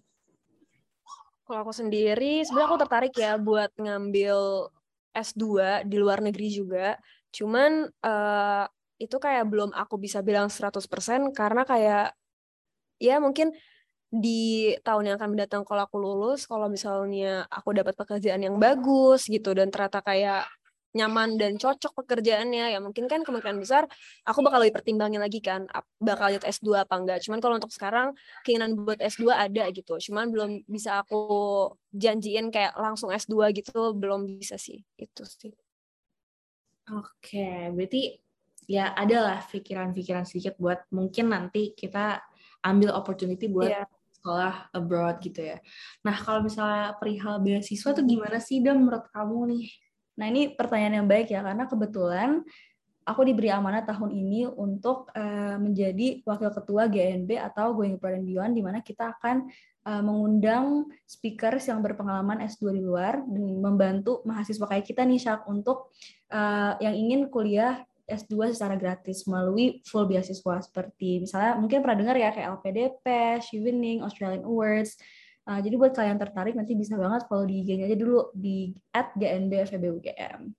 Kalau 1.49 1.67
aku 1.67 1.73
sendiri, 1.73 2.45
sebenarnya 2.45 2.69
aku 2.69 2.79
tertarik 2.85 3.15
ya 3.17 3.33
buat 3.41 3.73
ngambil 3.81 4.69
S2 5.17 5.45
di 5.89 5.97
luar 5.99 6.21
negeri 6.23 6.49
juga. 6.53 7.01
Cuman 7.33 7.89
uh, 8.05 8.65
itu 9.01 9.17
kayak 9.17 9.49
belum 9.49 9.73
aku 9.73 9.97
bisa 9.97 10.21
bilang 10.21 10.53
100% 10.53 10.85
karena 11.33 11.65
kayak 11.65 12.13
ya 13.01 13.19
mungkin 13.19 13.57
di 14.11 14.75
tahun 14.83 15.15
yang 15.15 15.17
akan 15.23 15.31
mendatang 15.39 15.63
kalau 15.63 15.87
aku 15.87 15.97
lulus, 16.03 16.43
kalau 16.45 16.67
misalnya 16.67 17.47
aku 17.47 17.71
dapat 17.71 17.95
pekerjaan 17.95 18.43
yang 18.43 18.59
bagus 18.59 19.31
gitu 19.31 19.55
dan 19.55 19.71
ternyata 19.71 20.03
kayak 20.03 20.51
nyaman 20.91 21.39
dan 21.39 21.55
cocok 21.55 22.03
pekerjaannya 22.03 22.75
ya 22.75 22.79
mungkin 22.83 23.07
kan 23.07 23.23
kemungkinan 23.23 23.63
besar 23.63 23.87
aku 24.27 24.43
bakal 24.43 24.59
lebih 24.59 24.75
pertimbangin 24.83 25.23
lagi 25.23 25.39
kan 25.39 25.63
bakal 26.03 26.27
lanjut 26.27 26.43
S2 26.43 26.83
apa 26.83 26.95
enggak. 26.99 27.19
Cuman 27.23 27.39
kalau 27.39 27.55
untuk 27.63 27.71
sekarang 27.71 28.11
keinginan 28.43 28.75
buat 28.75 28.99
S2 28.99 29.31
ada 29.31 29.71
gitu. 29.71 29.95
Cuman 30.11 30.35
belum 30.35 30.67
bisa 30.67 30.99
aku 30.99 31.23
janjiin 31.95 32.51
kayak 32.51 32.75
langsung 32.75 33.15
S2 33.15 33.55
gitu 33.55 33.95
belum 33.95 34.27
bisa 34.43 34.59
sih. 34.59 34.83
Itu 34.99 35.23
sih. 35.23 35.55
Oke 36.91 37.71
berarti 37.71 38.19
ya 38.67 38.91
adalah 38.91 39.47
pikiran-pikiran 39.47 40.27
sedikit 40.27 40.59
buat 40.59 40.91
mungkin 40.91 41.31
nanti 41.31 41.71
kita 41.79 42.19
ambil 42.65 42.93
opportunity 42.97 43.49
buat 43.49 43.71
yeah 43.71 43.89
sekolah 44.21 44.69
abroad 44.77 45.17
gitu 45.25 45.41
ya. 45.41 45.57
Nah 46.05 46.13
kalau 46.13 46.45
misalnya 46.45 46.93
perihal 47.01 47.41
beasiswa 47.41 47.97
tuh 47.97 48.05
gimana 48.05 48.37
sih 48.37 48.61
Dam 48.61 48.85
menurut 48.85 49.09
kamu 49.17 49.49
nih? 49.49 49.65
Nah, 50.21 50.29
ini 50.29 50.53
pertanyaan 50.53 51.01
yang 51.01 51.09
baik 51.09 51.33
ya, 51.33 51.41
karena 51.41 51.65
kebetulan 51.65 52.45
aku 53.09 53.25
diberi 53.25 53.49
amanah 53.49 53.81
tahun 53.89 54.13
ini 54.13 54.45
untuk 54.53 55.09
uh, 55.17 55.57
menjadi 55.57 56.21
wakil 56.29 56.53
ketua 56.53 56.93
GNB 56.93 57.41
atau 57.41 57.73
Going 57.73 57.97
Abroad 57.97 58.21
and 58.21 58.29
Beyond, 58.29 58.53
di 58.53 58.63
mana 58.63 58.85
kita 58.85 59.17
akan 59.17 59.49
uh, 59.89 60.03
mengundang 60.05 60.93
speakers 61.09 61.73
yang 61.73 61.81
berpengalaman 61.81 62.45
S2 62.45 62.77
di 62.77 62.85
luar 62.85 63.25
dan 63.25 63.65
membantu 63.65 64.21
mahasiswa 64.29 64.69
kayak 64.69 64.85
kita 64.85 65.09
nih, 65.09 65.17
Syak, 65.17 65.49
untuk 65.49 65.97
uh, 66.29 66.77
yang 66.85 66.93
ingin 66.93 67.33
kuliah 67.33 67.81
S2 68.11 68.53
secara 68.53 68.75
gratis 68.75 69.25
melalui 69.31 69.81
full 69.87 70.11
beasiswa 70.11 70.59
seperti 70.61 71.23
misalnya 71.23 71.57
mungkin 71.57 71.79
pernah 71.81 71.99
dengar 71.99 72.17
ya 72.19 72.35
kayak 72.35 72.61
LPDP, 72.61 73.07
Chevening, 73.47 74.03
Australian 74.03 74.43
Awards, 74.43 74.99
Uh, 75.51 75.59
jadi 75.59 75.75
buat 75.81 75.91
kalian 75.97 76.15
tertarik 76.15 76.55
nanti 76.55 76.77
bisa 76.79 76.95
banget 76.95 77.25
follow 77.27 77.49
di 77.49 77.65
IG-nya 77.65 77.91
aja 77.91 77.99
dulu 77.99 78.31
di 78.37 78.71
@gnbfebugm. 78.93 80.53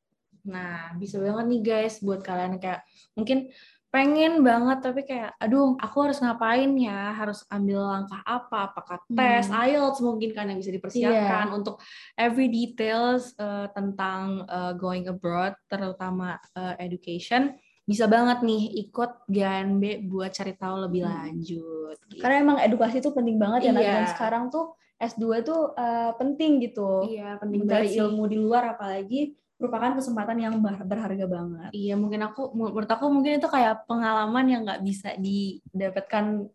Nah, 0.51 0.97
bisa 0.97 1.21
banget 1.21 1.45
nih 1.47 1.61
guys 1.61 2.01
buat 2.01 2.19
kalian 2.25 2.57
kayak 2.57 2.81
mungkin 3.13 3.53
pengen 3.91 4.39
banget 4.39 4.79
tapi 4.79 5.03
kayak 5.03 5.35
aduh 5.35 5.75
aku 5.75 5.97
harus 6.07 6.23
ngapain 6.23 6.71
ya 6.79 7.11
harus 7.11 7.43
ambil 7.51 7.83
langkah 7.83 8.23
apa 8.23 8.71
apakah 8.71 9.03
tes 9.11 9.51
hmm. 9.51 9.59
IELTS 9.67 9.99
mungkin 9.99 10.31
kan 10.31 10.47
yang 10.47 10.63
bisa 10.63 10.71
dipersiapkan 10.71 11.51
yeah. 11.51 11.57
untuk 11.59 11.75
every 12.15 12.47
details 12.47 13.35
uh, 13.35 13.67
tentang 13.75 14.47
uh, 14.47 14.71
going 14.79 15.11
abroad 15.11 15.59
terutama 15.67 16.39
uh, 16.55 16.79
education 16.79 17.51
bisa 17.83 18.07
banget 18.07 18.39
nih 18.47 18.87
ikut 18.87 19.27
GNB 19.27 20.07
buat 20.07 20.31
cari 20.31 20.55
tahu 20.55 20.87
lebih 20.87 21.03
hmm. 21.03 21.11
lanjut. 21.11 21.97
Gitu. 22.07 22.21
Karena 22.23 22.35
emang 22.39 22.57
edukasi 22.63 23.03
itu 23.03 23.11
penting 23.11 23.35
banget 23.35 23.67
ya, 23.67 23.71
iya. 23.75 23.91
dan 23.99 24.05
sekarang 24.07 24.47
tuh 24.47 24.79
S2 25.01 25.43
itu 25.43 25.55
uh, 25.75 26.15
penting 26.15 26.63
gitu. 26.63 27.09
Iya, 27.09 27.41
penting 27.41 27.67
Mencari 27.67 27.91
ilmu 27.97 28.23
di 28.31 28.37
luar 28.39 28.77
apalagi 28.77 29.35
merupakan 29.61 29.93
kesempatan 29.93 30.37
yang 30.41 30.57
berharga 30.61 31.25
banget. 31.29 31.69
Iya, 31.69 31.93
mungkin 31.93 32.25
aku 32.25 32.49
menurut 32.57 32.89
aku 32.89 33.05
mungkin 33.13 33.37
itu 33.37 33.45
kayak 33.45 33.85
pengalaman 33.85 34.45
yang 34.49 34.61
nggak 34.65 34.81
bisa 34.81 35.13
didapatkan 35.21 36.49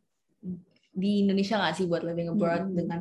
di 0.91 1.23
Indonesia 1.23 1.63
nggak 1.63 1.75
sih 1.79 1.87
buat 1.87 2.03
living 2.03 2.35
abroad 2.35 2.67
hmm. 2.67 2.75
dengan 2.75 3.01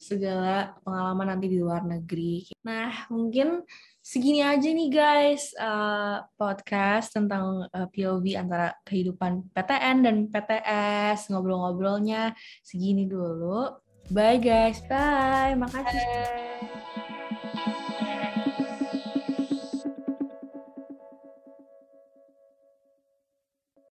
segala 0.00 0.72
pengalaman 0.80 1.36
nanti 1.36 1.46
di 1.52 1.58
luar 1.60 1.84
negeri. 1.84 2.48
Nah, 2.64 3.08
mungkin 3.12 3.64
segini 4.04 4.44
aja 4.44 4.68
nih 4.68 4.88
guys 4.92 5.56
uh, 5.56 6.24
podcast 6.36 7.16
tentang 7.16 7.68
uh, 7.72 7.84
eh, 7.84 7.88
POV 7.88 8.24
antara 8.36 8.76
kehidupan 8.84 9.48
PTN 9.52 9.96
dan 10.04 10.16
PTS 10.28 11.32
ngobrol-ngobrolnya 11.32 12.32
segini 12.60 13.08
dulu. 13.08 13.72
Bye 14.12 14.40
guys. 14.40 14.84
Bye. 14.84 15.56
Makasih. 15.56 16.04
Bye. 16.04 17.03